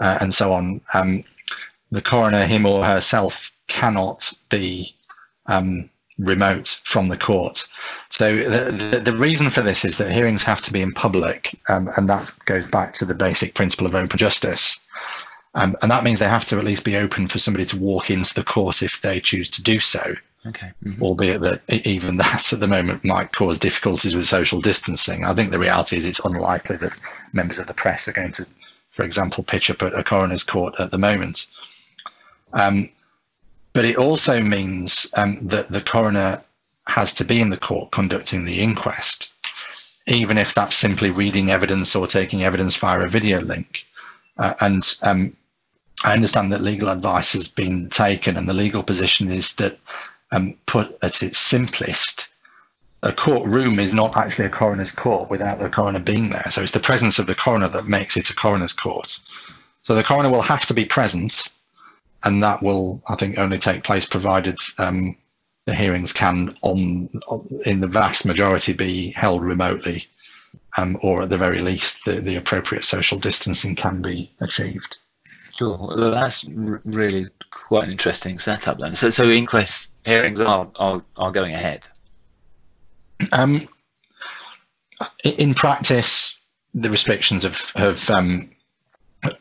uh, 0.00 0.18
and 0.20 0.34
so 0.34 0.52
on. 0.52 0.80
Um, 0.94 1.24
the 1.92 2.02
coroner, 2.02 2.44
him 2.46 2.66
or 2.66 2.84
herself, 2.84 3.50
cannot 3.68 4.32
be 4.48 4.94
um, 5.46 5.88
remote 6.18 6.80
from 6.84 7.08
the 7.08 7.16
court. 7.16 7.66
So 8.10 8.36
the, 8.36 8.72
the, 8.72 9.00
the, 9.00 9.16
reason 9.16 9.50
for 9.50 9.62
this 9.62 9.84
is 9.84 9.96
that 9.96 10.12
hearings 10.12 10.42
have 10.42 10.60
to 10.62 10.72
be 10.72 10.82
in 10.82 10.92
public, 10.92 11.58
um, 11.68 11.90
and 11.96 12.08
that 12.08 12.32
goes 12.44 12.66
back 12.70 12.92
to 12.94 13.04
the 13.04 13.14
basic 13.14 13.54
principle 13.54 13.86
of 13.86 13.94
open 13.94 14.18
justice. 14.18 14.78
Um, 15.54 15.74
and 15.82 15.90
that 15.90 16.04
means 16.04 16.18
they 16.18 16.28
have 16.28 16.44
to 16.46 16.58
at 16.58 16.64
least 16.64 16.84
be 16.84 16.96
open 16.96 17.26
for 17.26 17.38
somebody 17.38 17.64
to 17.66 17.78
walk 17.78 18.10
into 18.10 18.34
the 18.34 18.44
court 18.44 18.82
if 18.82 19.00
they 19.00 19.20
choose 19.20 19.50
to 19.50 19.62
do 19.62 19.80
so. 19.80 20.14
Okay. 20.46 20.70
Mm-hmm. 20.84 21.02
Albeit 21.02 21.40
that 21.42 21.62
even 21.86 22.16
that 22.18 22.52
at 22.52 22.60
the 22.60 22.66
moment 22.66 23.04
might 23.04 23.32
cause 23.32 23.58
difficulties 23.58 24.14
with 24.14 24.28
social 24.28 24.60
distancing. 24.60 25.24
I 25.24 25.34
think 25.34 25.50
the 25.50 25.58
reality 25.58 25.96
is 25.96 26.06
it's 26.06 26.20
unlikely 26.24 26.76
that 26.76 26.98
members 27.32 27.58
of 27.58 27.66
the 27.66 27.74
press 27.74 28.06
are 28.08 28.12
going 28.12 28.32
to, 28.32 28.46
for 28.90 29.04
example, 29.04 29.44
pitch 29.44 29.70
up 29.70 29.82
at 29.82 29.98
a 29.98 30.04
coroner's 30.04 30.42
court 30.42 30.74
at 30.78 30.90
the 30.90 30.98
moment. 30.98 31.46
Um, 32.52 32.90
but 33.72 33.84
it 33.84 33.96
also 33.96 34.40
means 34.40 35.06
um, 35.16 35.38
that 35.46 35.68
the 35.68 35.80
coroner 35.80 36.42
has 36.86 37.12
to 37.14 37.24
be 37.24 37.40
in 37.40 37.50
the 37.50 37.56
court 37.56 37.92
conducting 37.92 38.44
the 38.44 38.60
inquest, 38.60 39.32
even 40.06 40.38
if 40.38 40.54
that's 40.54 40.74
simply 40.74 41.10
reading 41.10 41.50
evidence 41.50 41.94
or 41.94 42.06
taking 42.06 42.42
evidence 42.42 42.74
via 42.76 43.00
a 43.00 43.08
video 43.08 43.40
link. 43.40 43.86
Uh, 44.38 44.54
and 44.60 44.94
um, 45.02 45.36
I 46.02 46.14
understand 46.14 46.52
that 46.52 46.62
legal 46.62 46.88
advice 46.88 47.32
has 47.34 47.46
been 47.46 47.90
taken, 47.90 48.36
and 48.36 48.48
the 48.48 48.54
legal 48.54 48.82
position 48.82 49.30
is 49.30 49.52
that, 49.54 49.78
um, 50.32 50.56
put 50.66 50.96
at 51.02 51.22
its 51.22 51.38
simplest, 51.38 52.28
a 53.02 53.12
courtroom 53.12 53.78
is 53.78 53.94
not 53.94 54.16
actually 54.16 54.44
a 54.44 54.50
coroner's 54.50 54.92
court 54.92 55.30
without 55.30 55.58
the 55.58 55.70
coroner 55.70 56.00
being 56.00 56.30
there. 56.30 56.46
So 56.50 56.62
it's 56.62 56.72
the 56.72 56.80
presence 56.80 57.18
of 57.18 57.26
the 57.26 57.34
coroner 57.34 57.68
that 57.68 57.86
makes 57.86 58.16
it 58.16 58.30
a 58.30 58.34
coroner's 58.34 58.72
court. 58.72 59.18
So 59.82 59.94
the 59.94 60.04
coroner 60.04 60.30
will 60.30 60.42
have 60.42 60.66
to 60.66 60.74
be 60.74 60.84
present 60.84 61.48
and 62.22 62.42
that 62.42 62.62
will, 62.62 63.02
I 63.08 63.16
think, 63.16 63.38
only 63.38 63.58
take 63.58 63.84
place 63.84 64.04
provided 64.04 64.58
um, 64.78 65.16
the 65.66 65.74
hearings 65.74 66.12
can, 66.12 66.54
on, 66.62 67.08
in 67.64 67.80
the 67.80 67.86
vast 67.86 68.26
majority, 68.26 68.72
be 68.72 69.12
held 69.12 69.42
remotely, 69.42 70.06
um, 70.76 70.98
or 71.02 71.22
at 71.22 71.30
the 71.30 71.38
very 71.38 71.60
least, 71.60 72.04
the, 72.04 72.20
the 72.20 72.36
appropriate 72.36 72.84
social 72.84 73.18
distancing 73.18 73.74
can 73.74 74.02
be 74.02 74.30
achieved. 74.40 74.98
Sure, 75.56 75.78
well, 75.78 76.10
that's 76.10 76.44
really 76.46 77.28
quite 77.50 77.84
an 77.84 77.90
interesting 77.90 78.38
setup 78.38 78.78
then. 78.78 78.94
So, 78.94 79.10
so 79.10 79.24
inquest 79.24 79.88
hearings 80.04 80.40
are 80.40 80.70
are, 80.76 81.02
are 81.16 81.32
going 81.32 81.52
ahead. 81.52 81.82
Um, 83.32 83.68
in 85.24 85.54
practice, 85.54 86.36
the 86.74 86.90
restrictions 86.90 87.42
have 87.42 87.72
have 87.76 88.08
um, 88.10 88.50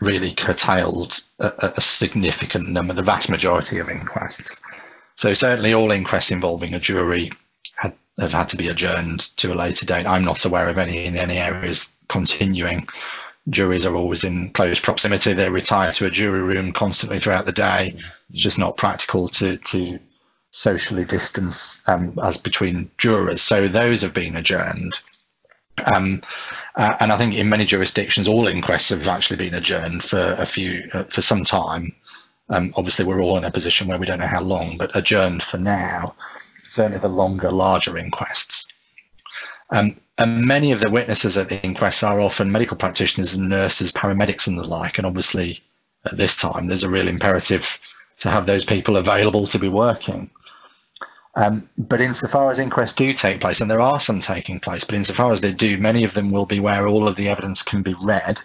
really 0.02 0.32
curtailed 0.32 1.22
a, 1.40 1.72
a, 1.76 1.82
significant 1.82 2.70
number, 2.70 2.94
the 2.94 3.04
vast 3.04 3.30
majority 3.30 3.80
of 3.80 3.90
inquests. 3.90 4.62
So 5.16 5.34
certainly 5.34 5.74
all 5.74 5.92
inquests 5.92 6.32
involving 6.32 6.74
a 6.74 6.80
jury 6.80 7.32
had, 7.76 7.94
have 8.20 8.34
had 8.34 8.50
to 8.50 8.58
be 8.58 8.68
adjourned 8.68 9.36
to 9.38 9.54
a 9.54 9.56
later 9.56 9.86
date. 9.86 10.06
I'm 10.06 10.26
not 10.26 10.46
aware 10.46 10.70
of 10.70 10.78
any 10.78 11.06
in 11.06 11.18
any 11.18 11.38
areas 11.38 11.88
continuing. 12.08 12.88
Juries 13.50 13.86
are 13.86 13.96
always 13.96 14.24
in 14.24 14.52
close 14.52 14.80
proximity. 14.80 15.34
They 15.34 15.50
retire 15.50 15.92
to 15.94 16.06
a 16.06 16.12
jury 16.12 16.42
room 16.42 16.72
constantly 16.72 17.20
throughout 17.20 17.46
the 17.46 17.52
day. 17.52 17.96
It's 18.32 18.42
just 18.42 18.58
not 18.58 18.78
practical 18.78 19.30
to 19.30 19.58
to 19.58 20.00
socially 20.52 21.06
distance 21.06 21.82
um, 21.88 22.18
as 22.24 22.38
between 22.38 22.90
jurors. 22.98 23.42
So 23.42 23.68
those 23.68 24.02
have 24.02 24.14
been 24.14 24.36
adjourned. 24.36 25.00
Um, 25.94 26.22
uh, 26.76 26.96
and 27.00 27.12
I 27.12 27.18
think 27.18 27.36
in 27.36 27.50
many 27.50 27.66
jurisdictions, 27.66 28.28
all 28.28 28.48
inquests 28.48 28.90
have 28.90 29.08
actually 29.08 29.38
been 29.38 29.54
adjourned 29.54 30.04
for 30.04 30.34
a 30.34 30.46
few 30.46 30.90
uh, 30.94 31.04
for 31.06 31.22
some 31.22 31.44
time. 31.44 31.96
Um, 32.50 32.74
obviously, 32.76 33.06
we're 33.06 33.22
all 33.22 33.38
in 33.38 33.46
a 33.46 33.52
position 33.52 33.88
where 33.88 34.00
we 34.00 34.06
don't 34.06 34.20
know 34.20 34.28
how 34.28 34.42
long, 34.42 34.78
but 34.78 34.96
adjourned 34.96 35.44
for 35.44 35.58
now. 35.58 36.16
Certainly, 36.58 37.00
the 37.00 37.08
longer, 37.08 37.52
larger 37.52 37.98
inquests. 37.98 38.68
Um, 39.72 40.00
and 40.18 40.46
many 40.46 40.72
of 40.72 40.82
the 40.82 40.90
witnesses 40.90 41.38
at 41.38 41.48
the 41.48 41.64
inquests 41.66 42.04
are 42.04 42.20
often 42.20 42.52
medical 42.52 42.76
practitioners 42.76 43.36
and 43.36 43.48
nurses, 43.48 43.92
paramedics, 43.92 44.48
and 44.48 44.58
the 44.58 44.64
like. 44.64 44.98
And 44.98 45.06
obviously, 45.06 45.62
at 46.06 46.18
this 46.18 46.36
time, 46.36 46.68
there's 46.68 46.84
a 46.84 46.90
real 46.90 47.08
imperative 47.08 47.80
to 48.18 48.30
have 48.30 48.46
those 48.46 48.66
people 48.66 48.98
available 48.98 49.48
to 49.48 49.60
be 49.60 49.70
working. 49.70 50.30
Um, 51.40 51.70
but 51.78 52.02
insofar 52.02 52.52
as 52.52 52.60
inquests 52.60 52.92
do 52.92 53.14
take 53.14 53.40
place, 53.40 53.62
and 53.62 53.72
there 53.72 53.80
are 53.80 53.98
some 53.98 54.20
taking 54.20 54.60
place, 54.60 54.84
but 54.84 54.96
insofar 54.96 55.32
as 55.32 55.40
they 55.40 55.54
do, 55.54 55.78
many 55.78 56.04
of 56.04 56.14
them 56.14 56.32
will 56.32 56.46
be 56.46 56.60
where 56.60 56.86
all 56.86 57.08
of 57.08 57.16
the 57.16 57.30
evidence 57.30 57.62
can 57.62 57.82
be 57.82 57.96
read. 58.02 58.42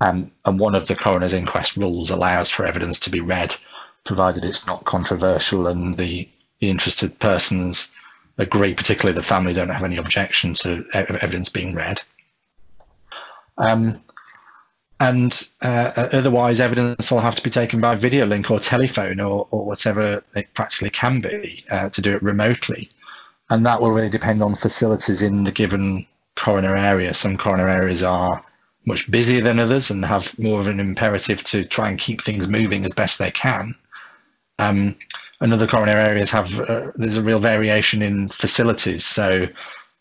Um, 0.00 0.32
and 0.44 0.58
one 0.58 0.74
of 0.74 0.88
the 0.88 0.96
coroner's 0.96 1.34
inquest 1.34 1.76
rules 1.76 2.10
allows 2.10 2.50
for 2.50 2.66
evidence 2.66 2.98
to 3.00 3.10
be 3.10 3.20
read, 3.20 3.54
provided 4.02 4.44
it's 4.44 4.66
not 4.66 4.86
controversial 4.86 5.68
and 5.68 5.96
the, 5.98 6.28
the 6.58 6.68
interested 6.68 7.16
persons 7.20 7.92
agree, 8.38 8.74
particularly 8.74 9.14
the 9.14 9.22
family 9.22 9.52
don't 9.52 9.68
have 9.68 9.84
any 9.84 9.96
objection 9.96 10.52
to 10.54 10.84
evidence 10.92 11.48
being 11.48 11.76
read. 11.76 12.02
Um, 13.56 14.02
and 15.00 15.48
uh, 15.62 16.08
otherwise 16.12 16.60
evidence 16.60 17.10
will 17.10 17.20
have 17.20 17.34
to 17.34 17.42
be 17.42 17.48
taken 17.48 17.80
by 17.80 17.94
video 17.94 18.26
link 18.26 18.50
or 18.50 18.60
telephone 18.60 19.18
or, 19.18 19.48
or 19.50 19.64
whatever 19.64 20.22
it 20.34 20.52
practically 20.52 20.90
can 20.90 21.22
be 21.22 21.64
uh, 21.70 21.88
to 21.88 22.02
do 22.02 22.14
it 22.14 22.22
remotely. 22.22 22.88
And 23.48 23.64
that 23.64 23.80
will 23.80 23.92
really 23.92 24.10
depend 24.10 24.42
on 24.42 24.54
facilities 24.56 25.22
in 25.22 25.44
the 25.44 25.52
given 25.52 26.06
coroner 26.36 26.76
area. 26.76 27.14
Some 27.14 27.38
coroner 27.38 27.68
areas 27.68 28.02
are 28.02 28.44
much 28.84 29.10
busier 29.10 29.42
than 29.42 29.58
others 29.58 29.90
and 29.90 30.04
have 30.04 30.38
more 30.38 30.60
of 30.60 30.68
an 30.68 30.78
imperative 30.78 31.42
to 31.44 31.64
try 31.64 31.88
and 31.88 31.98
keep 31.98 32.22
things 32.22 32.46
moving 32.46 32.84
as 32.84 32.92
best 32.92 33.18
they 33.18 33.30
can. 33.30 33.74
Um, 34.58 34.96
and 35.40 35.52
other 35.54 35.66
coroner 35.66 35.96
areas 35.96 36.30
have, 36.30 36.60
uh, 36.60 36.92
there's 36.96 37.16
a 37.16 37.22
real 37.22 37.40
variation 37.40 38.02
in 38.02 38.28
facilities. 38.28 39.06
So 39.06 39.46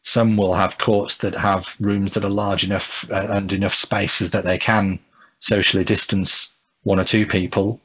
some 0.10 0.36
will 0.36 0.56
have 0.56 0.80
courts 0.80 1.18
that 1.18 1.36
have 1.36 1.76
rooms 1.80 2.14
that 2.14 2.26
are 2.26 2.30
large 2.30 2.64
enough 2.64 3.10
uh, 3.12 3.28
and 3.30 3.54
enough 3.54 3.76
spaces 3.76 4.32
that 4.32 4.44
they 4.44 4.58
can 4.58 5.00
socially 5.40 5.84
distance 5.84 6.54
one 6.84 7.00
or 7.00 7.04
two 7.04 7.26
people, 7.26 7.80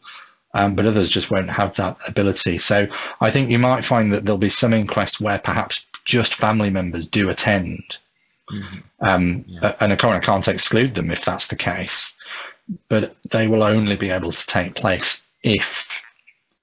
um, 0.55 0.75
but 0.75 0.87
others 0.87 1.11
just 1.11 1.31
won't 1.31 1.51
have 1.51 1.77
that 1.77 1.97
ability. 2.09 2.57
So 2.57 2.87
I 3.21 3.31
think 3.31 3.51
you 3.51 3.59
might 3.59 3.85
find 3.85 4.13
that 4.13 4.25
there'll 4.25 4.39
be 4.39 4.49
some 4.49 4.73
inquests 4.73 5.21
where 5.21 5.39
perhaps 5.39 5.85
just 6.05 6.35
family 6.35 6.71
members 6.71 7.07
do 7.07 7.29
attend. 7.29 7.99
Mm-hmm. 8.51 8.79
Um, 9.01 9.45
yeah. 9.47 9.75
And 9.81 9.93
a 9.93 9.97
coroner 9.97 10.21
can't 10.21 10.49
exclude 10.49 10.95
them 10.95 11.11
if 11.11 11.25
that's 11.25 11.49
the 11.49 11.57
case, 11.57 12.13
but 12.89 13.17
they 13.31 13.49
will 13.49 13.63
only 13.63 13.97
be 13.97 14.11
able 14.11 14.33
to 14.33 14.47
take 14.47 14.75
place 14.75 15.23
if 15.43 15.87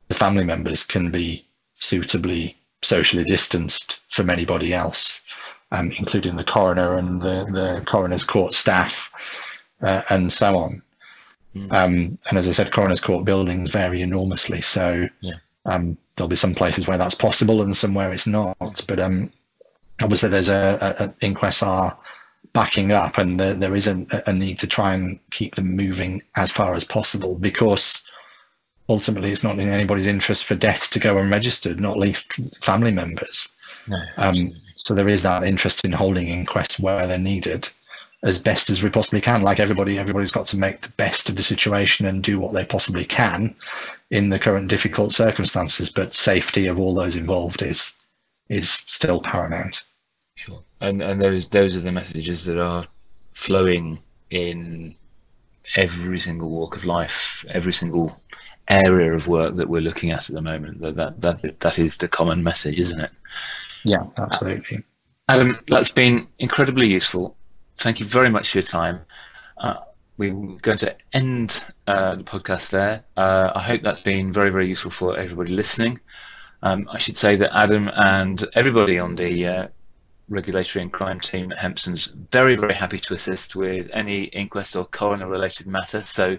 the 0.07 0.15
family 0.15 0.43
members 0.43 0.83
can 0.83 1.11
be 1.11 1.45
suitably 1.75 2.57
socially 2.81 3.23
distanced 3.23 3.99
from 4.09 4.29
anybody 4.29 4.73
else 4.73 5.20
um, 5.71 5.91
including 5.97 6.35
the 6.35 6.43
coroner 6.43 6.95
and 6.95 7.21
the, 7.21 7.45
the 7.51 7.83
coroner's 7.85 8.23
court 8.23 8.53
staff 8.53 9.09
uh, 9.81 10.01
and 10.09 10.31
so 10.31 10.57
on. 10.57 10.81
Mm. 11.55 11.71
Um, 11.73 12.17
and 12.29 12.37
as 12.37 12.47
I 12.47 12.51
said, 12.51 12.71
coroner's 12.71 13.01
court 13.01 13.25
buildings 13.25 13.69
vary 13.69 14.01
enormously. 14.01 14.61
So 14.61 15.07
yeah. 15.21 15.33
um, 15.65 15.97
there'll 16.15 16.29
be 16.29 16.35
some 16.35 16.55
places 16.55 16.87
where 16.87 16.97
that's 16.97 17.15
possible 17.15 17.61
and 17.61 17.75
some 17.75 17.93
where 17.93 18.11
it's 18.11 18.27
not. 18.27 18.57
But 18.87 18.99
um, 18.99 19.31
obviously, 20.01 20.29
there's 20.29 20.49
a, 20.49 20.77
a, 20.81 21.05
a 21.05 21.13
inquests 21.25 21.63
are 21.63 21.97
backing 22.53 22.91
up, 22.91 23.17
and 23.17 23.39
there, 23.39 23.53
there 23.53 23.75
is 23.75 23.87
a, 23.87 24.05
a 24.27 24.33
need 24.33 24.59
to 24.59 24.67
try 24.67 24.93
and 24.93 25.19
keep 25.31 25.55
them 25.55 25.75
moving 25.75 26.21
as 26.35 26.51
far 26.51 26.73
as 26.73 26.83
possible 26.83 27.35
because 27.35 28.07
ultimately 28.89 29.31
it's 29.31 29.43
not 29.43 29.57
in 29.59 29.69
anybody's 29.69 30.07
interest 30.07 30.45
for 30.45 30.55
deaths 30.55 30.89
to 30.89 30.99
go 30.99 31.17
unregistered, 31.17 31.79
not 31.79 31.97
least 31.97 32.39
family 32.61 32.91
members. 32.91 33.47
No, 33.87 33.97
um, 34.17 34.53
so 34.85 34.93
there 34.93 35.07
is 35.07 35.23
that 35.23 35.43
interest 35.43 35.85
in 35.85 35.91
holding 35.91 36.27
inquests 36.27 36.79
where 36.79 37.05
they're 37.05 37.17
needed 37.17 37.69
as 38.23 38.37
best 38.37 38.69
as 38.69 38.83
we 38.83 38.89
possibly 38.89 39.21
can. 39.21 39.41
Like 39.41 39.59
everybody, 39.59 39.97
everybody's 39.97 40.31
got 40.31 40.47
to 40.47 40.57
make 40.57 40.81
the 40.81 40.89
best 40.89 41.29
of 41.29 41.35
the 41.35 41.43
situation 41.43 42.05
and 42.05 42.23
do 42.23 42.39
what 42.39 42.53
they 42.53 42.65
possibly 42.65 43.05
can 43.05 43.55
in 44.09 44.29
the 44.29 44.39
current 44.39 44.69
difficult 44.69 45.11
circumstances. 45.11 45.91
But 45.91 46.15
safety 46.15 46.67
of 46.67 46.79
all 46.79 46.93
those 46.93 47.15
involved 47.15 47.61
is 47.61 47.93
is 48.49 48.69
still 48.69 49.21
paramount. 49.21 49.83
Sure, 50.35 50.63
and 50.81 51.01
and 51.01 51.21
those 51.21 51.47
those 51.49 51.75
are 51.75 51.81
the 51.81 51.91
messages 51.91 52.45
that 52.45 52.59
are 52.59 52.85
flowing 53.33 53.99
in 54.29 54.95
every 55.75 56.19
single 56.19 56.49
walk 56.49 56.75
of 56.75 56.85
life, 56.85 57.45
every 57.49 57.73
single 57.73 58.21
area 58.69 59.13
of 59.13 59.27
work 59.27 59.55
that 59.55 59.69
we're 59.69 59.81
looking 59.81 60.11
at 60.11 60.29
at 60.29 60.35
the 60.35 60.41
moment. 60.41 60.81
That 60.81 60.95
that 60.95 61.21
that, 61.21 61.59
that 61.59 61.79
is 61.79 61.97
the 61.97 62.07
common 62.07 62.43
message, 62.43 62.79
isn't 62.79 62.99
it? 62.99 63.11
Yeah, 63.83 64.05
absolutely. 64.17 64.83
Adam, 65.27 65.59
that's 65.67 65.91
been 65.91 66.27
incredibly 66.39 66.87
useful. 66.87 67.35
Thank 67.77 67.99
you 67.99 68.05
very 68.05 68.29
much 68.29 68.49
for 68.49 68.59
your 68.59 68.67
time. 68.67 69.01
Uh, 69.57 69.75
we're 70.17 70.33
going 70.33 70.77
to 70.79 70.95
end 71.13 71.65
uh, 71.87 72.15
the 72.15 72.23
podcast 72.23 72.69
there. 72.69 73.03
Uh, 73.17 73.51
I 73.55 73.61
hope 73.61 73.81
that's 73.81 74.03
been 74.03 74.31
very, 74.31 74.51
very 74.51 74.67
useful 74.67 74.91
for 74.91 75.17
everybody 75.17 75.53
listening. 75.53 75.99
Um, 76.61 76.87
I 76.91 76.99
should 76.99 77.17
say 77.17 77.37
that 77.37 77.55
Adam 77.57 77.89
and 77.93 78.45
everybody 78.53 78.99
on 78.99 79.15
the 79.15 79.47
uh, 79.47 79.67
regulatory 80.29 80.83
and 80.83 80.93
crime 80.93 81.19
team 81.19 81.51
at 81.51 81.57
Hempson's 81.57 82.05
very, 82.31 82.55
very 82.55 82.73
happy 82.73 82.99
to 82.99 83.13
assist 83.13 83.55
with 83.55 83.89
any 83.93 84.23
inquest 84.23 84.75
or 84.75 84.85
coroner 84.85 85.27
related 85.27 85.67
matter. 85.67 86.03
So 86.03 86.37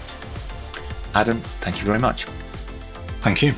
Adam, 1.13 1.41
thank 1.61 1.79
you 1.79 1.85
very 1.85 1.99
much. 1.99 2.25
Thank 3.21 3.41
you. 3.41 3.53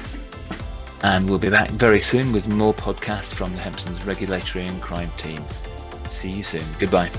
And 1.04 1.30
we'll 1.30 1.40
be 1.40 1.50
back 1.50 1.70
very 1.72 2.00
soon 2.00 2.32
with 2.32 2.48
more 2.48 2.74
podcasts 2.74 3.34
from 3.34 3.52
the 3.54 3.60
Hempsons 3.60 4.06
Regulatory 4.06 4.66
and 4.66 4.82
Crime 4.82 5.12
team. 5.18 5.44
See 6.10 6.32
you 6.32 6.44
soon. 6.44 6.64
Goodbye. 6.80 7.12